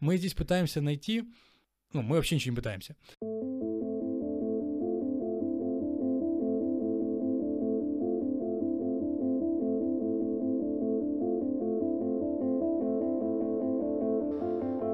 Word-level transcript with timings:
Мы 0.00 0.16
здесь 0.16 0.34
пытаемся 0.34 0.80
найти... 0.80 1.24
Ну, 1.92 2.02
мы 2.02 2.16
вообще 2.16 2.34
ничего 2.36 2.52
не 2.52 2.56
пытаемся. 2.56 2.94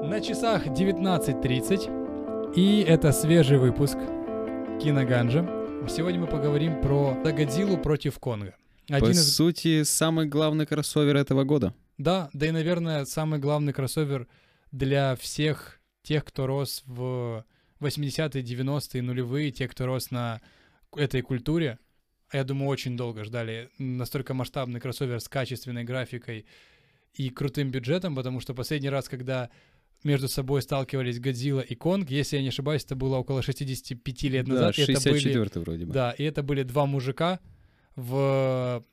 На 0.08 0.20
часах 0.20 0.66
19.30, 0.68 2.54
и 2.54 2.82
это 2.82 3.10
свежий 3.12 3.58
выпуск 3.58 3.98
Киноганжа. 4.80 5.42
Сегодня 5.88 6.20
мы 6.20 6.28
поговорим 6.28 6.80
про 6.80 7.14
Годзиллу 7.24 7.76
против 7.76 8.18
Конга. 8.20 8.54
Один 8.88 9.06
По 9.06 9.10
из... 9.10 9.34
сути, 9.34 9.82
самый 9.82 10.26
главный 10.26 10.66
кроссовер 10.66 11.16
этого 11.16 11.44
года. 11.44 11.74
Да, 11.98 12.30
да 12.32 12.46
и, 12.46 12.50
наверное, 12.52 13.04
самый 13.04 13.38
главный 13.40 13.72
кроссовер 13.72 14.28
для 14.74 15.14
всех 15.14 15.80
тех, 16.02 16.24
кто 16.24 16.46
рос 16.46 16.82
в 16.86 17.44
80-е, 17.80 18.42
90-е, 18.42 19.02
нулевые, 19.02 19.52
те, 19.52 19.68
кто 19.68 19.86
рос 19.86 20.10
на 20.10 20.40
этой 20.96 21.22
культуре. 21.22 21.78
А 22.30 22.38
я 22.38 22.44
думаю, 22.44 22.68
очень 22.68 22.96
долго 22.96 23.22
ждали 23.22 23.70
настолько 23.78 24.34
масштабный 24.34 24.80
кроссовер 24.80 25.20
с 25.20 25.28
качественной 25.28 25.84
графикой 25.84 26.46
и 27.14 27.30
крутым 27.30 27.70
бюджетом, 27.70 28.16
потому 28.16 28.40
что 28.40 28.52
последний 28.52 28.90
раз, 28.90 29.08
когда 29.08 29.50
между 30.02 30.28
собой 30.28 30.60
сталкивались 30.60 31.20
Годзилла 31.20 31.60
и 31.60 31.76
Конг. 31.76 32.10
Если 32.10 32.36
я 32.36 32.42
не 32.42 32.48
ошибаюсь, 32.48 32.84
это 32.84 32.96
было 32.96 33.16
около 33.16 33.42
65 33.42 34.22
лет 34.24 34.48
назад. 34.48 34.66
Да, 34.66 34.72
64 34.72 35.44
это 35.44 35.60
были, 35.60 35.64
вроде 35.64 35.86
бы. 35.86 35.92
Да, 35.92 36.10
и 36.10 36.24
это 36.24 36.42
были 36.42 36.64
два 36.64 36.86
мужика 36.86 37.38
в 37.94 38.84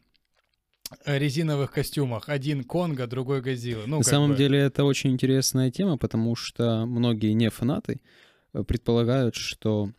резиновых 1.05 1.71
костюмах. 1.71 2.29
Один 2.29 2.63
Конга, 2.63 3.07
другой 3.07 3.41
Годзилла. 3.41 3.83
Ну, 3.87 3.99
На 3.99 4.03
самом 4.03 4.31
бы... 4.31 4.37
деле 4.37 4.59
это 4.59 4.83
очень 4.83 5.11
интересная 5.11 5.71
тема, 5.71 5.97
потому 5.97 6.35
что 6.35 6.85
многие 6.85 7.33
не 7.33 7.49
фанаты 7.49 8.01
э, 8.53 8.63
предполагают, 8.63 9.35
что 9.35 9.91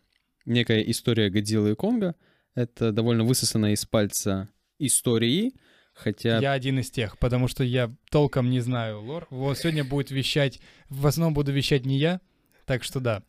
некая 0.45 0.81
история 0.81 1.29
Годзиллы 1.29 1.71
и 1.71 1.75
Конга— 1.75 2.15
это 2.55 2.91
довольно 2.91 3.23
высосанная 3.23 3.73
из 3.73 3.85
пальца 3.85 4.49
истории, 4.79 5.53
Хотя... 5.93 6.39
Я 6.39 6.53
один 6.53 6.79
из 6.79 6.89
тех, 6.89 7.17
потому 7.19 7.47
что 7.47 7.63
я 7.63 7.93
толком 8.09 8.49
не 8.49 8.59
знаю 8.59 9.01
лор. 9.01 9.27
Вот 9.29 9.57
сегодня 9.57 9.83
будет 9.83 10.11
вещать... 10.11 10.59
В 10.89 11.05
основном 11.05 11.33
буду 11.33 11.51
вещать 11.51 11.85
не 11.85 11.97
я, 11.97 12.19
так 12.65 12.83
что 12.83 12.99
да. 12.99 13.23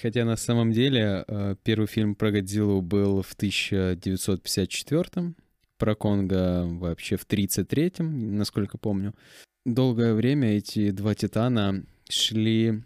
Хотя 0.00 0.24
на 0.24 0.36
самом 0.36 0.72
деле 0.72 1.24
э, 1.26 1.56
первый 1.62 1.86
фильм 1.86 2.14
про 2.14 2.30
Годзиллу 2.30 2.82
был 2.82 3.22
в 3.22 3.32
1954 3.32 5.34
про 5.80 5.96
Конга 5.96 6.64
вообще 6.66 7.16
в 7.16 7.26
33-м, 7.26 8.36
насколько 8.36 8.78
помню. 8.78 9.14
Долгое 9.64 10.14
время 10.14 10.56
эти 10.56 10.92
два 10.92 11.16
титана 11.16 11.84
шли 12.08 12.84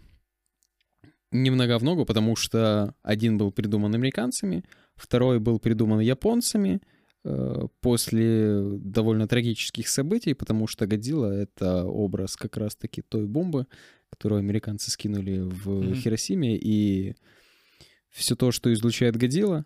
немного 1.31 1.77
в 1.77 1.83
ногу, 1.83 2.05
потому 2.05 2.35
что 2.35 2.95
один 3.03 3.37
был 3.37 3.51
придуман 3.51 3.93
американцами, 3.93 4.63
второй 4.95 5.39
был 5.39 5.59
придуман 5.59 5.99
японцами— 5.99 6.81
Э, 7.27 7.67
после 7.81 8.61
довольно 8.61 9.27
трагических 9.27 9.87
событий, 9.87 10.35
потому 10.35 10.67
что 10.67 10.85
Годзилла— 10.85 11.31
это 11.33 11.83
образ 11.83 12.35
как 12.35 12.55
раз-таки 12.55 13.01
той 13.01 13.25
бомбы, 13.25 13.65
которую 14.11 14.39
американцы 14.39 14.91
скинули 14.91 15.39
в 15.39 15.67
mm-hmm. 15.67 15.95
Хиросиме, 15.95 16.55
и 16.55 17.15
все 18.11 18.35
то, 18.35 18.51
что 18.51 18.71
излучает 18.71 19.17
Годзилла, 19.17 19.65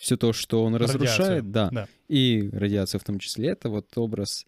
все 0.00 0.16
то, 0.16 0.32
что 0.32 0.64
он 0.64 0.74
разрушает, 0.76 1.50
да, 1.50 1.68
да, 1.70 1.88
и 2.08 2.48
радиация 2.52 2.98
в 2.98 3.04
том 3.04 3.18
числе, 3.18 3.50
это 3.50 3.68
вот 3.68 3.86
образ 3.98 4.46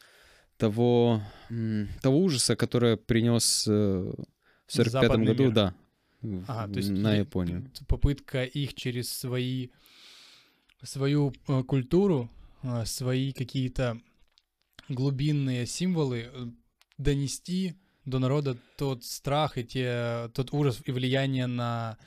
того, 0.57 1.23
того 2.01 2.19
ужаса, 2.19 2.57
который 2.57 2.97
принес 2.97 3.67
э, 3.69 3.71
в 4.67 4.73
45 4.73 5.11
году, 5.19 5.45
мир. 5.45 5.53
да, 5.53 5.75
ага, 6.49 6.73
то 6.73 6.79
есть 6.79 6.89
на 6.89 7.17
Японию. 7.17 7.71
Попытка 7.87 8.45
их 8.45 8.73
через 8.73 9.13
свои 9.13 9.69
свою 10.83 11.35
э, 11.47 11.63
культуру 11.65 12.31
а, 12.63 12.87
свои 12.87 13.33
какие-то 13.33 14.01
глубинные 14.89 15.67
символы 15.67 16.31
э, 16.33 16.47
донести 16.97 17.75
до 18.07 18.19
народа 18.19 18.57
тот 18.79 19.05
страх 19.05 19.59
и 19.59 19.65
те, 19.65 20.31
тот 20.33 20.55
ужас 20.55 20.81
и 20.87 20.93
влияние 20.93 21.47
на 21.47 21.99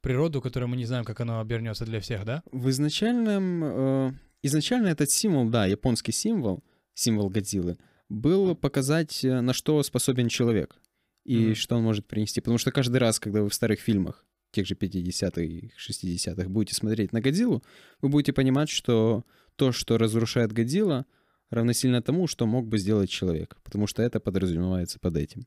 природу, 0.00 0.40
которое 0.40 0.66
мы 0.66 0.76
не 0.76 0.86
знаем, 0.86 1.04
как 1.04 1.20
оно 1.20 1.40
обернется 1.40 1.84
для 1.84 2.00
всех, 2.00 2.24
да? 2.24 2.42
В 2.52 2.68
изначальном... 2.70 3.64
Э, 3.64 4.12
изначально 4.42 4.88
этот 4.88 5.10
символ, 5.10 5.48
да, 5.48 5.66
японский 5.66 6.12
символ, 6.12 6.62
символ 6.94 7.28
Годзиллы, 7.30 7.78
был 8.08 8.54
показать, 8.54 9.24
э, 9.24 9.40
на 9.40 9.52
что 9.52 9.82
способен 9.82 10.28
человек 10.28 10.80
и 11.24 11.50
mm-hmm. 11.50 11.54
что 11.54 11.76
он 11.76 11.82
может 11.82 12.06
принести. 12.06 12.40
Потому 12.40 12.58
что 12.58 12.72
каждый 12.72 12.96
раз, 12.96 13.20
когда 13.20 13.42
вы 13.42 13.48
в 13.48 13.54
старых 13.54 13.80
фильмах, 13.80 14.24
тех 14.52 14.66
же 14.66 14.74
50-х, 14.74 15.74
60-х, 15.76 16.48
будете 16.48 16.74
смотреть 16.74 17.12
на 17.12 17.20
Годзиллу, 17.20 17.62
вы 18.00 18.08
будете 18.08 18.32
понимать, 18.32 18.68
что 18.68 19.24
то, 19.56 19.72
что 19.72 19.98
разрушает 19.98 20.52
Годзилла, 20.52 21.06
равносильно 21.50 22.02
тому, 22.02 22.26
что 22.26 22.46
мог 22.46 22.66
бы 22.66 22.78
сделать 22.78 23.10
человек, 23.10 23.56
потому 23.62 23.86
что 23.86 24.02
это 24.02 24.20
подразумевается 24.20 24.98
под 24.98 25.16
этим. 25.16 25.46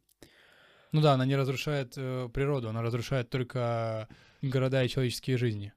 Ну 0.93 1.01
да, 1.01 1.13
она 1.13 1.25
не 1.25 1.35
разрушает 1.35 1.93
э, 1.97 2.29
природу, 2.33 2.69
она 2.69 2.81
разрушает 2.81 3.29
только 3.29 4.07
города 4.41 4.81
и 4.83 4.87
человеческие 4.87 5.37
жизни. 5.37 5.73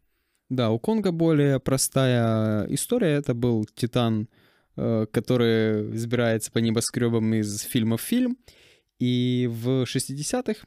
Да, 0.48 0.70
у 0.70 0.78
Конга 0.78 1.10
более 1.10 1.58
простая 1.58 2.66
история. 2.68 3.14
Это 3.14 3.34
был 3.34 3.64
Титан, 3.64 4.28
э, 4.76 5.06
который 5.10 5.88
взбирается 5.88 6.52
по 6.52 6.58
небоскребам 6.58 7.34
из 7.34 7.62
фильма 7.62 7.96
в 7.96 8.02
фильм. 8.02 8.38
И 9.00 9.48
в 9.50 9.82
60-х 9.82 10.66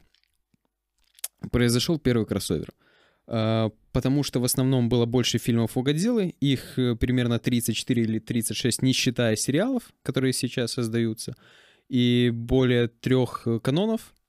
произошел 1.50 1.98
первый 1.98 2.26
кроссовер. 2.26 2.68
А, 3.32 3.70
потому 3.92 4.24
что 4.24 4.40
в 4.40 4.44
основном 4.44 4.88
было 4.88 5.06
больше 5.06 5.38
фильмов 5.38 5.76
у 5.76 5.82
Годзиллы, 5.82 6.34
их 6.40 6.78
э, 6.78 6.96
примерно 6.96 7.38
34 7.38 8.02
или 8.02 8.18
36, 8.18 8.82
не 8.82 8.92
считая 8.92 9.36
сериалов, 9.36 9.84
которые 10.02 10.32
сейчас 10.32 10.72
создаются, 10.72 11.36
и 11.88 12.30
более 12.32 12.88
трех 12.88 13.42
э, 13.46 13.60
канонов, 13.60 14.00
э, 14.00 14.19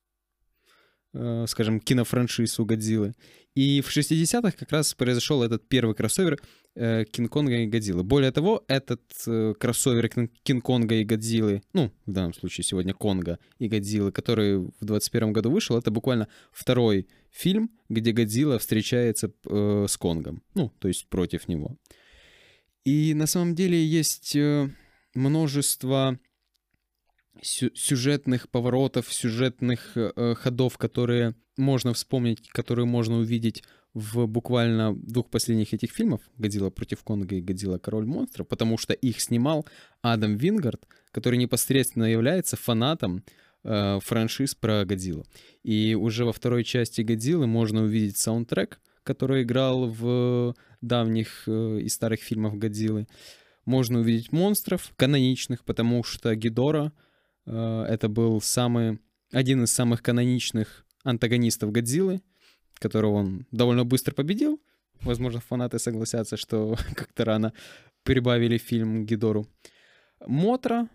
скажем, 1.14 1.80
кинофраншиз 1.80 2.60
у 2.60 2.66
Годзиллы. 2.66 3.14
И 3.54 3.82
в 3.82 3.90
60-х 3.90 4.52
как 4.52 4.72
раз 4.72 4.94
произошел 4.94 5.44
этот 5.44 5.68
первый 5.68 5.94
кроссовер 5.94 6.40
э, 6.76 7.04
Кинг-Конга 7.04 7.58
и 7.58 7.68
Годзиллы. 7.68 8.04
Более 8.04 8.32
того, 8.32 8.64
этот 8.68 9.02
э, 9.28 9.54
кроссовер 9.60 10.08
Кинг-Конга 10.08 10.96
и 10.96 11.04
Годзиллы, 11.04 11.62
ну, 11.74 11.92
в 12.06 12.12
данном 12.12 12.34
случае 12.34 12.64
сегодня 12.64 12.94
Конга 12.94 13.40
и 13.60 13.68
Годзиллы, 13.68 14.14
который 14.14 14.58
в 14.58 14.86
21 14.86 15.34
году 15.34 15.52
вышел, 15.52 15.78
это 15.78 15.92
буквально 15.92 16.30
второй 16.54 17.10
фильм, 17.30 17.72
где 17.90 18.14
Годзилла 18.14 18.58
встречается 18.58 19.32
э, 19.46 19.86
с 19.90 19.98
Конгом, 19.98 20.44
ну, 20.54 20.72
то 20.80 20.88
есть 20.88 21.08
против 21.08 21.50
него. 21.50 21.78
И 22.86 23.14
на 23.14 23.28
самом 23.28 23.54
деле 23.54 23.86
есть 23.86 24.36
э, 24.36 24.70
множество 25.14 26.18
сюжетных 27.42 28.50
поворотов, 28.50 29.12
сюжетных 29.12 29.92
э, 29.96 30.36
ходов, 30.36 30.78
которые 30.78 31.36
можно 31.58 31.94
вспомнить, 31.94 32.50
которые 32.50 32.86
можно 32.86 33.18
увидеть 33.18 33.64
в 33.94 34.25
буквально 34.25 34.96
двух 34.96 35.30
последних 35.30 35.74
этих 35.74 35.91
фильмов 35.91 36.22
«Годзилла 36.38 36.70
против 36.70 37.03
Конга» 37.03 37.36
и 37.36 37.41
«Годзилла. 37.41 37.78
Король 37.78 38.06
монстров», 38.06 38.47
потому 38.47 38.78
что 38.78 38.94
их 38.94 39.20
снимал 39.20 39.66
Адам 40.02 40.36
Вингард, 40.36 40.86
который 41.12 41.38
непосредственно 41.38 42.06
является 42.06 42.56
фанатом 42.56 43.24
э, 43.64 44.00
франшиз 44.02 44.56
про 44.56 44.86
Годзиллу. 44.86 45.25
И 45.64 45.96
уже 45.96 46.25
во 46.25 46.31
второй 46.31 46.64
части 46.64 47.02
«Годзиллы» 47.02 47.47
можно 47.47 47.84
увидеть 47.84 48.18
саундтрек, 48.18 48.80
который 49.03 49.44
играл 49.44 49.90
в 49.90 50.56
давних 50.80 51.44
э, 51.47 51.80
и 51.81 51.90
старых 51.90 52.22
фильмах 52.22 52.53
Годзиллы. 52.53 53.08
Можно 53.66 54.00
увидеть 54.00 54.31
монстров 54.31 54.91
каноничных, 54.96 55.66
потому 55.66 56.03
что 56.03 56.34
Гидора 56.36 56.94
это 57.46 58.09
был 58.09 58.41
самый, 58.41 59.00
один 59.31 59.63
из 59.63 59.72
самых 59.72 60.03
каноничных 60.03 60.85
антагонистов 61.03 61.72
Годзиллы, 61.72 62.22
которого 62.76 63.14
он 63.14 63.47
довольно 63.52 63.85
быстро 63.85 64.14
победил. 64.14 64.61
Возможно, 65.02 65.40
фанаты 65.40 65.79
согласятся, 65.79 66.38
что 66.38 66.76
как-то 66.96 67.26
рано 67.26 67.53
прибавили 68.03 68.58
фильм 68.58 69.05
Гидору. 69.05 69.47
Мотра 70.26 70.90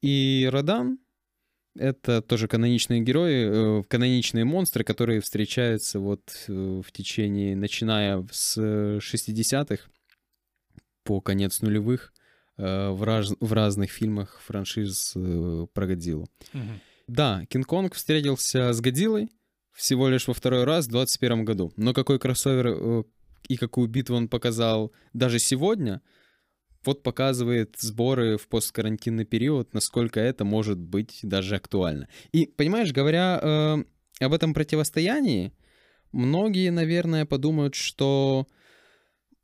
и 0.00 0.48
Родан— 0.50 0.98
это 1.76 2.22
тоже 2.22 2.48
каноничные 2.48 3.00
герои, 3.00 3.80
э, 3.80 3.82
каноничные 3.84 4.44
монстры, 4.44 4.84
которые 4.84 5.20
встречаются 5.20 5.98
вот 6.00 6.22
э, 6.48 6.52
в 6.52 6.92
течение, 6.92 7.56
начиная 7.56 8.26
с 8.30 8.58
60-х 8.58 9.88
по 11.04 11.20
конец 11.20 11.60
нулевых 11.60 12.11
э, 12.11 12.11
в, 12.56 13.02
раз, 13.02 13.32
в 13.40 13.52
разных 13.52 13.90
фильмах 13.90 14.40
франшиз 14.44 15.16
про 15.72 15.86
Годзиллу. 15.86 16.28
Угу. 16.54 16.62
Да, 17.08 17.44
Кинг-Конг 17.48 17.94
встретился 17.94 18.72
с 18.72 18.80
Годзиллой, 18.80 19.28
всего 19.72 20.08
лишь 20.08 20.28
во 20.28 20.34
второй 20.34 20.64
раз 20.64 20.86
в 20.86 20.90
2021 20.90 21.44
году. 21.44 21.72
Но 21.76 21.92
какой 21.92 22.18
кроссовер 22.18 22.66
э, 22.68 23.04
и 23.48 23.56
какую 23.56 23.88
битву 23.88 24.16
он 24.16 24.28
показал 24.28 24.92
даже 25.12 25.38
сегодня, 25.38 26.02
вот 26.84 27.02
показывает 27.02 27.76
сборы 27.78 28.36
в 28.36 28.48
посткарантинный 28.48 29.24
период, 29.24 29.72
насколько 29.72 30.20
это 30.20 30.44
может 30.44 30.78
быть 30.78 31.20
даже 31.22 31.56
актуально. 31.56 32.08
И, 32.32 32.46
понимаешь, 32.46 32.92
говоря 32.92 33.38
э, 33.40 33.84
об 34.24 34.32
этом 34.32 34.52
противостоянии, 34.52 35.52
многие, 36.12 36.70
наверное, 36.70 37.24
подумают, 37.24 37.74
что 37.74 38.46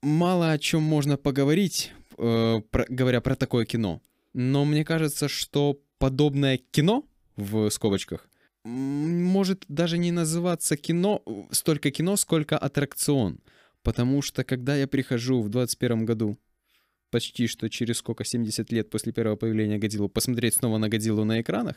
мало 0.03 0.53
о 0.53 0.59
чем 0.59 0.83
можно 0.83 1.17
поговорить, 1.17 1.93
э, 2.19 2.61
про, 2.71 2.87
говоря 2.89 3.21
про 3.21 3.37
такое 3.37 3.65
кино. 3.65 4.03
Но 4.35 4.65
мне 4.65 4.85
кажется, 4.85 5.29
что 5.29 5.81
подобное 5.99 6.59
кино, 6.71 7.05
в 7.37 7.71
скобочках, 7.71 8.29
может 8.65 9.65
даже 9.69 9.99
не 9.99 10.11
называться 10.11 10.77
кино, 10.77 11.23
столько 11.51 11.91
кино, 11.91 12.17
сколько 12.17 12.59
аттракцион. 12.59 13.41
Потому 13.83 14.23
что 14.23 14.45
когда 14.45 14.77
я 14.77 14.87
прихожу 14.87 15.41
в 15.41 15.49
21 15.49 16.05
году, 16.05 16.39
почти 17.11 17.47
что 17.47 17.69
через 17.71 17.99
сколько, 17.99 18.25
70 18.25 18.71
лет 18.73 18.91
после 18.91 19.13
первого 19.13 19.37
появления 19.37 19.79
Годзиллы, 19.79 20.09
посмотреть 20.09 20.55
снова 20.55 20.79
на 20.79 20.89
Годзиллу 20.89 21.25
на 21.25 21.41
экранах, 21.41 21.77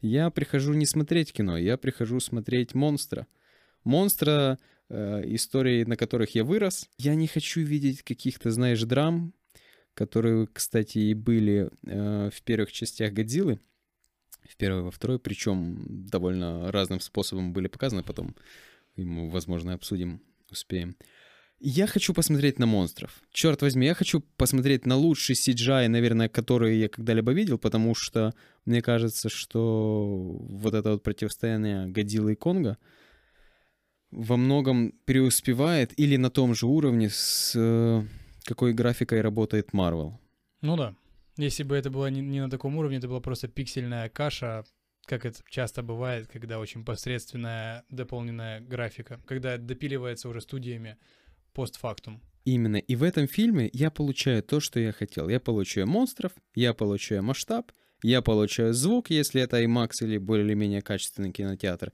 я 0.00 0.30
прихожу 0.30 0.72
не 0.72 0.86
смотреть 0.86 1.32
кино, 1.32 1.58
я 1.58 1.76
прихожу 1.76 2.20
смотреть 2.20 2.74
монстра. 2.74 3.26
Монстра, 3.84 4.58
э, 4.88 5.22
истории, 5.26 5.84
на 5.84 5.96
которых 5.96 6.34
я 6.34 6.44
вырос. 6.44 6.88
Я 6.98 7.14
не 7.14 7.26
хочу 7.26 7.60
видеть 7.60 8.02
каких-то, 8.02 8.50
знаешь, 8.50 8.82
драм, 8.82 9.32
которые, 9.94 10.46
кстати, 10.46 10.98
и 10.98 11.14
были 11.14 11.70
э, 11.86 12.30
в 12.30 12.42
первых 12.42 12.72
частях 12.72 13.12
Годзиллы, 13.12 13.60
в 14.48 14.56
первой 14.56 14.82
во 14.82 14.90
второй, 14.90 15.18
причем 15.18 16.06
довольно 16.06 16.70
разным 16.72 17.00
способом 17.00 17.52
были 17.52 17.68
показаны, 17.68 18.02
потом 18.02 18.34
мы, 18.96 19.30
возможно, 19.30 19.74
обсудим, 19.74 20.20
успеем. 20.50 20.96
Я 21.64 21.86
хочу 21.86 22.12
посмотреть 22.12 22.58
на 22.58 22.66
монстров. 22.66 23.22
Черт 23.30 23.62
возьми, 23.62 23.86
я 23.86 23.94
хочу 23.94 24.20
посмотреть 24.36 24.84
на 24.84 24.96
лучший 24.96 25.36
CGI, 25.36 25.86
наверное, 25.86 26.28
который 26.28 26.76
я 26.76 26.88
когда-либо 26.88 27.32
видел, 27.32 27.56
потому 27.56 27.94
что 27.94 28.34
мне 28.64 28.82
кажется, 28.82 29.28
что 29.28 30.38
вот 30.40 30.74
это 30.74 30.92
вот 30.92 31.04
противостояние 31.04 31.86
Годзиллы 31.86 32.32
и 32.32 32.36
Конга 32.36 32.78
во 34.10 34.36
многом 34.36 34.92
преуспевает 35.04 35.98
или 35.98 36.16
на 36.16 36.30
том 36.30 36.52
же 36.54 36.66
уровне 36.66 37.08
с 37.08 37.52
э, 37.54 38.02
какой 38.44 38.72
графикой 38.72 39.20
работает 39.20 39.70
Marvel. 39.72 40.12
Ну 40.60 40.76
да. 40.76 40.94
Если 41.36 41.62
бы 41.62 41.76
это 41.76 41.90
было 41.90 42.08
не, 42.10 42.20
не 42.20 42.40
на 42.40 42.50
таком 42.50 42.76
уровне, 42.76 42.98
это 42.98 43.08
была 43.08 43.20
просто 43.20 43.48
пиксельная 43.48 44.08
каша, 44.08 44.64
как 45.06 45.24
это 45.24 45.42
часто 45.48 45.82
бывает, 45.82 46.28
когда 46.28 46.58
очень 46.58 46.84
посредственная 46.84 47.84
дополненная 47.88 48.60
графика, 48.60 49.20
когда 49.26 49.56
допиливается 49.56 50.28
уже 50.28 50.40
студиями 50.40 50.98
постфактум. 51.52 52.20
Именно. 52.44 52.76
И 52.76 52.96
в 52.96 53.02
этом 53.02 53.28
фильме 53.28 53.70
я 53.72 53.90
получаю 53.90 54.42
то, 54.42 54.60
что 54.60 54.80
я 54.80 54.92
хотел. 54.92 55.28
Я 55.28 55.40
получаю 55.40 55.86
монстров, 55.86 56.32
я 56.54 56.74
получаю 56.74 57.22
масштаб, 57.22 57.70
я 58.02 58.20
получаю 58.20 58.74
звук, 58.74 59.10
если 59.10 59.40
это 59.40 59.62
IMAX 59.62 59.90
или 60.02 60.18
более-менее 60.18 60.82
качественный 60.82 61.32
кинотеатр. 61.32 61.92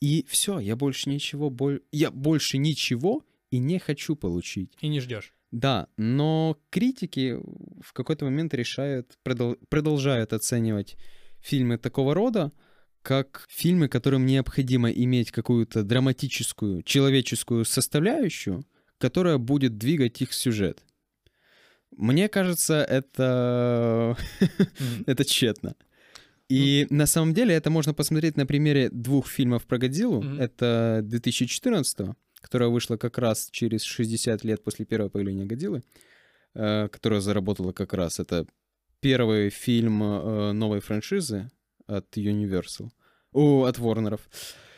И 0.00 0.26
все, 0.28 0.58
я 0.58 0.76
больше 0.76 1.08
ничего, 1.08 1.48
боль... 1.48 1.80
я 1.92 2.10
больше 2.10 2.58
ничего 2.58 3.24
и 3.50 3.58
не 3.58 3.78
хочу 3.78 4.16
получить. 4.16 4.72
И 4.80 4.88
не 4.88 5.00
ждешь. 5.00 5.32
Да, 5.56 5.88
но 5.96 6.58
критики 6.68 7.38
в 7.80 7.94
какой-то 7.94 8.26
момент 8.26 8.52
решают, 8.52 9.16
продол... 9.22 9.56
продолжают 9.70 10.34
оценивать 10.34 10.98
фильмы 11.40 11.78
такого 11.78 12.12
рода, 12.12 12.52
как 13.00 13.46
фильмы, 13.48 13.88
которым 13.88 14.26
необходимо 14.26 14.90
иметь 14.90 15.30
какую-то 15.30 15.82
драматическую, 15.82 16.82
человеческую 16.82 17.64
составляющую, 17.64 18.66
которая 18.98 19.38
будет 19.38 19.78
двигать 19.78 20.20
их 20.20 20.34
сюжет. 20.34 20.84
Мне 21.90 22.28
кажется, 22.28 22.84
это, 22.84 24.14
это 25.06 25.24
тщетно. 25.24 25.74
И 26.50 26.86
на 26.90 27.06
самом 27.06 27.32
деле 27.32 27.54
это 27.54 27.70
можно 27.70 27.94
посмотреть 27.94 28.36
на 28.36 28.44
примере 28.44 28.90
двух 28.90 29.26
фильмов 29.26 29.64
про 29.64 29.78
Годзиллу. 29.78 30.22
Это 30.38 31.00
2014 31.02 32.14
которая 32.46 32.68
вышла 32.68 32.96
как 32.96 33.18
раз 33.18 33.48
через 33.50 33.82
60 33.82 34.44
лет 34.44 34.62
после 34.62 34.84
первого 34.84 35.08
появления 35.08 35.46
Годзиллы, 35.46 35.82
э, 36.54 36.88
которая 36.92 37.20
заработала 37.20 37.72
как 37.72 37.92
раз. 37.92 38.20
Это 38.20 38.46
первый 39.00 39.50
фильм 39.50 40.00
э, 40.00 40.52
новой 40.52 40.78
франшизы 40.78 41.50
от 41.88 42.16
Universal, 42.16 42.90
о, 43.32 43.64
от 43.64 43.78
Warner'ов. 43.78 44.20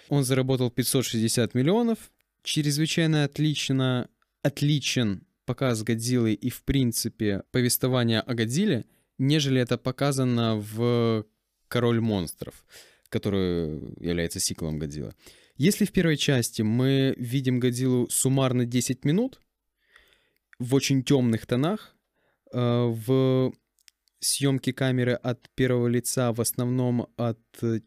Он 0.08 0.24
заработал 0.24 0.70
560 0.70 1.52
миллионов, 1.52 1.98
чрезвычайно 2.42 3.24
отлично, 3.24 4.08
отличен 4.40 5.26
показ 5.44 5.82
Годзиллы 5.82 6.32
и, 6.32 6.48
в 6.48 6.62
принципе, 6.62 7.42
повествование 7.50 8.20
о 8.20 8.32
Годзилле, 8.32 8.86
нежели 9.18 9.60
это 9.60 9.76
показано 9.76 10.56
в 10.56 11.26
«Король 11.68 12.00
монстров», 12.00 12.64
который 13.10 13.94
является 14.02 14.40
сиквелом 14.40 14.78
Годзиллы. 14.78 15.12
Если 15.58 15.84
в 15.84 15.92
первой 15.92 16.16
части 16.16 16.62
мы 16.62 17.14
видим 17.18 17.58
Годзиллу 17.58 18.08
суммарно 18.10 18.64
10 18.64 19.04
минут 19.04 19.40
в 20.60 20.72
очень 20.72 21.02
темных 21.02 21.46
тонах, 21.46 21.96
э, 22.52 22.58
в 22.58 23.52
съемке 24.20 24.72
камеры 24.72 25.14
от 25.14 25.50
первого 25.56 25.88
лица 25.88 26.32
в 26.32 26.40
основном 26.40 27.08
от 27.16 27.40
э, 27.62 27.80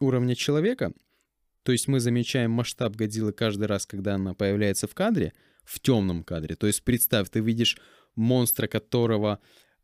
уровня 0.00 0.34
человека, 0.34 0.92
то 1.62 1.70
есть 1.70 1.86
мы 1.86 2.00
замечаем 2.00 2.50
масштаб 2.50 2.96
Годзиллы 2.96 3.32
каждый 3.32 3.68
раз, 3.68 3.86
когда 3.86 4.16
она 4.16 4.34
появляется 4.34 4.88
в 4.88 4.94
кадре, 4.94 5.32
в 5.64 5.78
темном 5.78 6.24
кадре. 6.24 6.56
То 6.56 6.66
есть 6.66 6.82
представь, 6.82 7.30
ты 7.30 7.38
видишь 7.38 7.78
монстра, 8.16 8.66
которого 8.66 9.38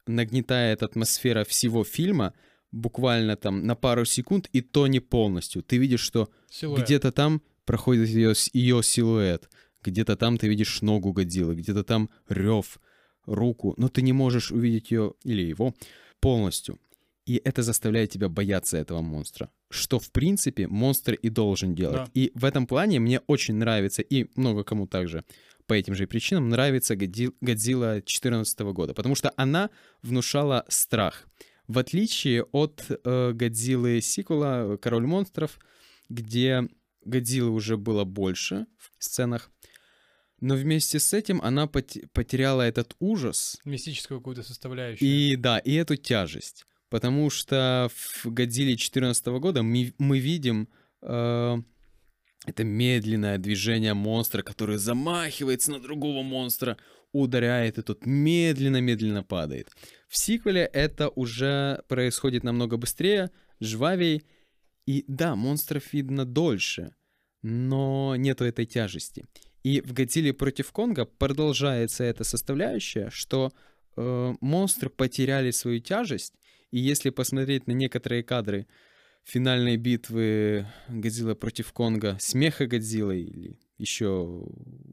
нагнетает 0.08 0.82
атмосфера 0.82 1.44
всего 1.44 1.84
фильма, 1.84 2.34
буквально 2.72 3.36
там 3.36 3.66
на 3.66 3.74
пару 3.74 4.04
секунд, 4.04 4.48
и 4.52 4.60
то 4.60 4.86
не 4.86 5.00
полностью. 5.00 5.62
Ты 5.62 5.78
видишь, 5.78 6.00
что 6.00 6.28
где-то 6.62 7.12
там 7.12 7.42
проходит 7.64 8.08
ее, 8.08 8.34
ее 8.52 8.82
силуэт, 8.82 9.48
где-то 9.82 10.16
там 10.16 10.38
ты 10.38 10.48
видишь 10.48 10.82
ногу 10.82 11.12
Годзиллы, 11.12 11.54
где-то 11.54 11.84
там 11.84 12.10
рев, 12.28 12.78
руку, 13.24 13.74
но 13.76 13.88
ты 13.88 14.02
не 14.02 14.12
можешь 14.12 14.50
увидеть 14.50 14.90
ее 14.90 15.14
или 15.24 15.42
его 15.42 15.74
полностью. 16.20 16.78
И 17.26 17.40
это 17.44 17.62
заставляет 17.62 18.10
тебя 18.10 18.28
бояться 18.28 18.76
этого 18.76 19.02
монстра. 19.02 19.50
Что, 19.68 19.98
в 19.98 20.12
принципе, 20.12 20.68
монстр 20.68 21.14
и 21.14 21.28
должен 21.28 21.74
делать. 21.74 22.04
Да. 22.04 22.10
И 22.14 22.30
в 22.34 22.44
этом 22.44 22.68
плане 22.68 23.00
мне 23.00 23.20
очень 23.26 23.54
нравится, 23.54 24.02
и 24.02 24.26
много 24.36 24.62
кому 24.62 24.86
также 24.86 25.24
по 25.66 25.74
этим 25.74 25.96
же 25.96 26.06
причинам, 26.06 26.48
нравится 26.48 26.94
Годзилла 26.94 27.94
2014 27.94 28.60
года. 28.60 28.94
Потому 28.94 29.16
что 29.16 29.32
она 29.36 29.70
внушала 30.02 30.64
страх. 30.68 31.26
В 31.68 31.78
отличие 31.78 32.44
от 32.44 32.84
э, 32.88 33.32
Годзиллы 33.32 34.00
сиквела 34.00 34.76
«Король 34.76 35.06
монстров», 35.06 35.58
где 36.08 36.68
Годзиллы 37.04 37.50
уже 37.50 37.76
было 37.76 38.04
больше 38.04 38.66
в 38.78 39.04
сценах, 39.04 39.50
но 40.40 40.54
вместе 40.54 41.00
с 41.00 41.12
этим 41.12 41.40
она 41.42 41.66
потеряла 41.66 42.62
этот 42.62 42.94
ужас. 43.00 43.58
Мистическую 43.64 44.20
какую-то 44.20 44.42
составляющую. 44.42 45.08
И 45.08 45.37
да, 45.37 45.58
и 45.58 45.73
эту 45.75 45.96
тяжесть. 45.96 46.66
Потому 46.88 47.30
что 47.30 47.90
в 47.90 48.26
Годзилле 48.26 48.73
2014 48.73 49.26
года 49.26 49.62
мы, 49.62 49.92
мы 49.99 50.18
видим 50.18 50.68
э, 51.02 51.56
это 52.44 52.64
медленное 52.64 53.38
движение 53.38 53.94
монстра, 53.94 54.42
который 54.42 54.76
замахивается 54.76 55.73
на 55.73 55.80
другого 55.80 56.23
монстра, 56.23 56.76
ударяет 57.23 57.78
и 57.78 57.82
тот 57.82 58.06
медленно-медленно 58.06 59.23
падает. 59.23 59.70
В 60.08 60.16
сиквеле 60.16 60.68
это 60.73 61.08
уже 61.08 61.82
происходит 61.88 62.44
намного 62.44 62.76
быстрее, 62.76 63.30
жвавей, 63.61 64.25
и 64.87 65.04
да, 65.08 65.35
монстров 65.35 65.92
видно 65.92 66.25
дольше, 66.25 66.94
но 67.42 68.14
нету 68.16 68.44
этой 68.44 68.66
тяжести. 68.66 69.25
И 69.64 69.80
в 69.80 69.92
Годзилле 69.92 70.32
против 70.32 70.70
Конга 70.70 71.06
продолжается 71.06 72.04
эта 72.04 72.23
составляющая, 72.23 73.11
что 73.11 73.50
э, 73.96 74.35
монстры 74.40 74.90
потеряли 74.90 75.50
свою 75.50 75.80
тяжесть, 75.80 76.35
и 76.70 76.78
если 76.78 77.11
посмотреть 77.11 77.66
на 77.66 77.73
некоторые 77.73 78.23
кадры 78.23 78.66
финальной 79.25 79.76
битвы 79.76 80.66
Годзилла 80.88 81.35
против 81.35 81.73
Конга, 81.73 82.16
смеха 82.20 82.66
Годзиллы 82.66 83.23
или 83.23 83.58
еще 83.76 84.46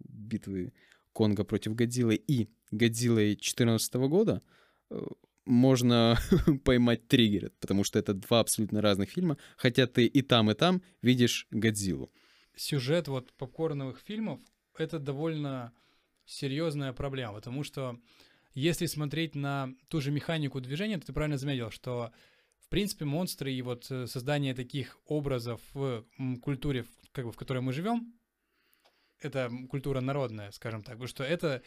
битвы 0.10 0.74
Конга 1.14 1.44
против 1.44 1.76
Годзиллы 1.76 2.16
и 2.16 2.50
Годзиллы 2.72 3.36
2014 3.36 3.94
года, 3.96 4.42
э, 4.90 5.02
можно 5.46 6.18
поймать 6.64 7.08
триггеры, 7.08 7.52
потому 7.60 7.84
что 7.84 8.00
это 8.00 8.14
два 8.14 8.40
абсолютно 8.40 8.82
разных 8.82 9.10
фильма, 9.10 9.38
хотя 9.58 9.88
ты 9.88 10.06
и 10.06 10.22
там, 10.22 10.52
и 10.52 10.54
там 10.54 10.82
видишь 11.02 11.48
Годзиллу. 11.52 12.12
Сюжет 12.56 13.08
вот 13.08 13.34
попкорновых 13.34 14.00
фильмов— 14.00 14.40
это 14.78 15.00
довольно 15.00 15.74
серьезная 16.26 16.94
проблема, 16.94 17.36
потому 17.36 17.64
что 17.64 18.00
если 18.54 18.86
смотреть 18.86 19.36
на 19.36 19.74
ту 19.88 20.02
же 20.02 20.12
механику 20.12 20.62
движения, 20.62 20.98
то 21.00 21.08
ты 21.08 21.14
правильно 21.14 21.38
заметил, 21.38 21.72
что 21.72 22.12
в 22.60 22.70
принципе 22.70 23.06
монстры 23.06 23.52
и 23.52 23.62
вот 23.62 23.90
э, 23.90 24.08
создание 24.08 24.54
таких 24.54 24.98
образов 25.06 25.62
в 25.74 26.06
культуре, 26.42 26.86
как 27.12 27.26
бы, 27.26 27.32
в 27.32 27.36
которой 27.36 27.62
мы 27.62 27.74
живем, 27.74 28.14
это 29.24 29.52
культура 29.70 30.02
народная, 30.02 30.52
скажем 30.52 30.82
так, 30.82 30.96
потому 30.96 31.08
что 31.08 31.24
это 31.24 31.62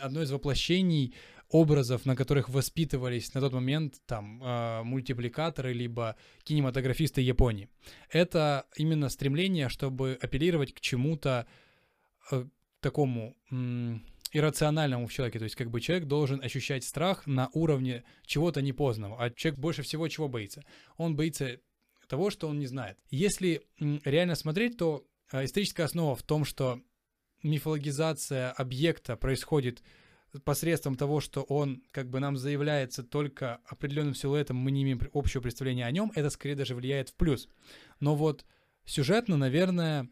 одно 0.00 0.22
из 0.22 0.30
воплощений 0.30 1.14
образов, 1.48 2.06
на 2.06 2.16
которых 2.16 2.48
воспитывались 2.48 3.32
на 3.34 3.40
тот 3.40 3.52
момент 3.52 3.94
там 4.06 4.42
э, 4.42 4.82
мультипликаторы 4.82 5.72
либо 5.72 6.16
кинематографисты 6.42 7.20
Японии. 7.20 7.68
Это 8.10 8.66
именно 8.76 9.08
стремление, 9.08 9.68
чтобы 9.68 10.18
апеллировать 10.20 10.74
к 10.74 10.80
чему-то 10.80 11.46
э, 12.32 12.44
такому 12.80 13.36
м- 13.50 14.04
иррациональному 14.32 15.06
в 15.06 15.12
человеке. 15.12 15.38
То 15.38 15.44
есть 15.44 15.56
как 15.56 15.70
бы 15.70 15.80
человек 15.80 16.06
должен 16.06 16.40
ощущать 16.42 16.84
страх 16.84 17.26
на 17.26 17.48
уровне 17.52 18.04
чего-то 18.24 18.60
непознанного. 18.60 19.22
А 19.22 19.30
человек 19.30 19.60
больше 19.60 19.82
всего 19.82 20.08
чего 20.08 20.28
боится? 20.28 20.64
Он 20.96 21.14
боится 21.14 21.60
того, 22.08 22.30
что 22.30 22.48
он 22.48 22.58
не 22.58 22.66
знает. 22.66 22.98
Если 23.10 23.62
реально 24.04 24.34
смотреть, 24.34 24.76
то 24.76 25.04
э, 25.04 25.15
историческая 25.32 25.84
основа 25.84 26.14
в 26.14 26.22
том, 26.22 26.44
что 26.44 26.80
мифологизация 27.42 28.50
объекта 28.52 29.16
происходит 29.16 29.82
посредством 30.44 30.96
того, 30.96 31.20
что 31.20 31.42
он 31.42 31.82
как 31.90 32.10
бы 32.10 32.20
нам 32.20 32.36
заявляется 32.36 33.02
только 33.02 33.60
определенным 33.66 34.14
силуэтом, 34.14 34.56
мы 34.56 34.70
не 34.70 34.82
имеем 34.82 35.00
общего 35.14 35.40
представления 35.40 35.86
о 35.86 35.90
нем, 35.90 36.12
это 36.14 36.30
скорее 36.30 36.54
даже 36.54 36.74
влияет 36.74 37.10
в 37.10 37.14
плюс. 37.14 37.48
Но 38.00 38.14
вот 38.14 38.44
сюжетно, 38.84 39.36
наверное, 39.36 40.08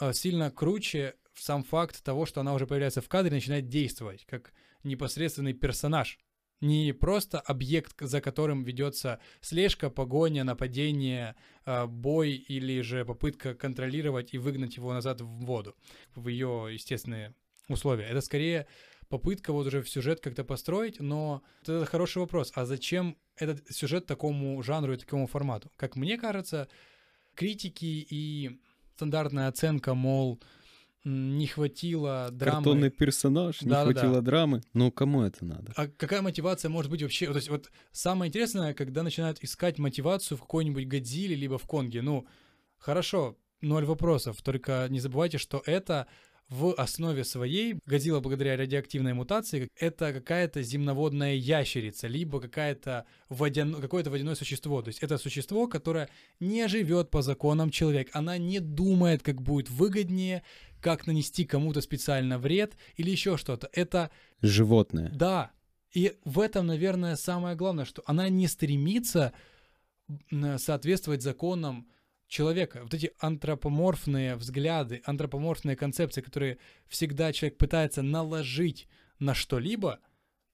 э, 0.00 0.12
сильно 0.12 0.50
круче 0.50 1.14
сам 1.34 1.62
факт 1.64 2.02
того, 2.02 2.26
что 2.26 2.40
она 2.40 2.54
уже 2.54 2.66
появляется 2.66 3.00
в 3.00 3.08
кадре 3.08 3.30
и 3.30 3.34
начинает 3.34 3.68
действовать, 3.68 4.24
как 4.26 4.52
непосредственный 4.82 5.54
персонаж. 5.54 6.18
Не 6.60 6.92
просто 6.92 7.38
объект, 7.38 7.96
за 8.00 8.20
которым 8.20 8.64
ведется 8.64 9.20
слежка, 9.40 9.90
погоня, 9.90 10.42
нападение, 10.42 11.36
э, 11.66 11.86
бой 11.86 12.32
или 12.32 12.80
же 12.80 13.04
попытка 13.04 13.54
контролировать 13.54 14.32
и 14.32 14.38
выгнать 14.38 14.76
его 14.76 14.92
назад 14.94 15.20
в 15.20 15.26
воду, 15.26 15.76
в 16.14 16.28
ее 16.28 16.68
естественные 16.72 17.34
условия. 17.68 18.04
Это 18.04 18.22
скорее 18.22 18.66
попытка 19.08 19.52
вот 19.52 19.66
уже 19.66 19.82
в 19.82 19.88
сюжет 19.88 20.20
как-то 20.20 20.44
построить, 20.44 20.98
но 20.98 21.42
это 21.62 21.84
хороший 21.84 22.18
вопрос. 22.18 22.52
А 22.54 22.64
зачем 22.64 23.16
этот 23.36 23.68
сюжет 23.70 24.06
такому 24.06 24.62
жанру 24.62 24.94
и 24.94 24.96
такому 24.96 25.26
формату? 25.26 25.70
Как 25.76 25.94
мне 25.94 26.16
кажется, 26.16 26.68
критики 27.34 28.06
и 28.08 28.58
стандартная 28.94 29.48
оценка, 29.48 29.94
мол, 29.94 30.40
не 31.06 31.46
хватило 31.46 32.30
драмы. 32.32 32.64
Картонный 32.64 32.90
персонаж, 32.90 33.62
не 33.62 33.70
да, 33.70 33.84
хватило 33.84 34.16
да. 34.16 34.20
драмы. 34.22 34.62
Ну, 34.74 34.90
кому 34.90 35.22
это 35.22 35.44
надо? 35.44 35.72
А 35.76 35.86
какая 35.86 36.20
мотивация 36.20 36.68
может 36.68 36.90
быть 36.90 37.02
вообще? 37.02 37.26
То 37.26 37.36
есть 37.36 37.48
вот 37.48 37.70
самое 37.92 38.28
интересное, 38.28 38.74
когда 38.74 39.04
начинают 39.04 39.38
искать 39.42 39.78
мотивацию 39.78 40.36
в 40.36 40.40
какой-нибудь 40.40 40.88
Годзилле 40.88 41.36
либо 41.36 41.58
в 41.58 41.66
Конге. 41.66 42.02
Ну, 42.02 42.26
хорошо, 42.76 43.38
ноль 43.60 43.84
вопросов. 43.84 44.42
Только 44.42 44.88
не 44.90 44.98
забывайте, 44.98 45.38
что 45.38 45.62
это 45.64 46.08
в 46.48 46.74
основе 46.74 47.24
своей 47.24 47.76
Годзилла 47.86 48.20
благодаря 48.20 48.56
радиоактивной 48.56 49.14
мутации 49.14 49.68
это 49.74 50.12
какая-то 50.12 50.62
земноводная 50.62 51.34
ящерица, 51.34 52.06
либо 52.06 52.40
какая-то 52.40 53.04
водяно, 53.28 53.80
какое-то 53.80 54.10
водяное 54.10 54.36
существо. 54.36 54.80
То 54.82 54.88
есть 54.88 55.02
это 55.02 55.18
существо, 55.18 55.66
которое 55.66 56.08
не 56.38 56.68
живет 56.68 57.10
по 57.10 57.22
законам 57.22 57.70
человека. 57.70 58.10
Она 58.14 58.38
не 58.38 58.60
думает, 58.60 59.22
как 59.22 59.42
будет 59.42 59.70
выгоднее, 59.70 60.44
как 60.80 61.06
нанести 61.06 61.44
кому-то 61.44 61.80
специально 61.80 62.38
вред 62.38 62.76
или 62.96 63.10
еще 63.10 63.36
что-то. 63.36 63.68
Это... 63.72 64.10
Животное. 64.42 65.10
Да. 65.10 65.50
И 65.92 66.16
в 66.24 66.40
этом, 66.40 66.66
наверное, 66.66 67.16
самое 67.16 67.56
главное, 67.56 67.84
что 67.84 68.02
она 68.06 68.28
не 68.28 68.48
стремится 68.48 69.32
соответствовать 70.58 71.22
законам 71.22 71.88
человека, 72.28 72.80
вот 72.82 72.94
эти 72.94 73.12
антропоморфные 73.18 74.36
взгляды, 74.36 75.02
антропоморфные 75.04 75.76
концепции, 75.76 76.20
которые 76.20 76.58
всегда 76.86 77.32
человек 77.32 77.58
пытается 77.58 78.02
наложить 78.02 78.88
на 79.18 79.34
что-либо, 79.34 80.00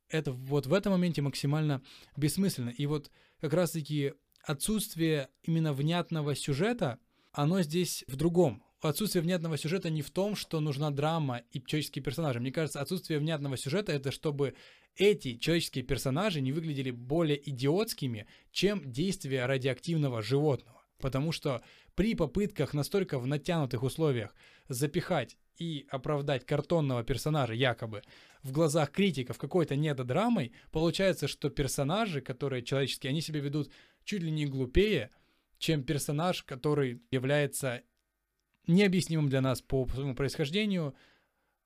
это 0.09 0.33
вот 0.33 0.67
в 0.67 0.75
этом 0.75 0.93
моменте 0.93 1.23
максимально 1.23 1.83
бессмысленно. 2.17 2.71
И 2.71 2.87
вот 2.87 3.11
как 3.41 3.55
раз-таки 3.55 4.13
отсутствие 4.45 5.29
именно 5.43 5.73
внятного 5.73 6.35
сюжета, 6.35 6.99
оно 7.33 7.63
здесь 7.63 8.05
в 8.07 8.17
другом. 8.17 8.63
Отсутствие 8.83 9.23
внятного 9.23 9.57
сюжета 9.57 9.91
не 9.91 10.03
в 10.03 10.11
том, 10.11 10.35
что 10.35 10.59
нужна 10.59 10.91
драма 10.91 11.43
и 11.53 11.63
человеческие 11.65 12.03
персонажи. 12.03 12.41
Мне 12.41 12.51
кажется, 12.51 12.81
отсутствие 12.81 13.21
внятного 13.21 13.57
сюжета— 13.57 13.93
это 13.95 14.11
чтобы 14.11 14.55
эти 14.97 15.37
человеческие 15.37 15.85
персонажи 15.85 16.41
не 16.41 16.51
выглядели 16.51 16.91
более 16.91 17.49
идиотскими, 17.49 18.27
чем 18.51 18.91
действия 18.91 19.47
радиоактивного 19.47 20.21
животного. 20.21 20.83
Потому 20.99 21.31
что 21.31 21.63
при 21.95 22.17
попытках 22.17 22.75
настолько 22.75 23.21
в 23.21 23.27
натянутых 23.27 23.85
условиях 23.85 24.35
запихать 24.69 25.37
и 25.59 25.87
оправдать 25.89 26.45
картонного 26.45 27.05
персонажа 27.05 27.55
якобы 27.55 28.03
в 28.43 28.51
глазах 28.51 28.91
критиков 28.91 29.39
какой-то 29.39 29.77
недодрамой, 29.77 30.53
получается, 30.73 31.29
что 31.29 31.51
персонажи, 31.51 32.21
которые 32.21 32.65
человеческие, 32.65 33.11
они 33.11 33.21
себя 33.21 33.39
ведут 33.39 33.71
чуть 34.05 34.23
ли 34.23 34.31
не 34.33 34.47
глупее, 34.47 35.11
чем 35.59 35.85
персонаж, 35.85 36.43
который 36.43 37.01
является 37.13 37.83
необъяснимым 38.67 39.29
для 39.29 39.41
нас 39.41 39.61
по 39.61 39.87
своему 39.89 40.15
происхождению, 40.15 40.95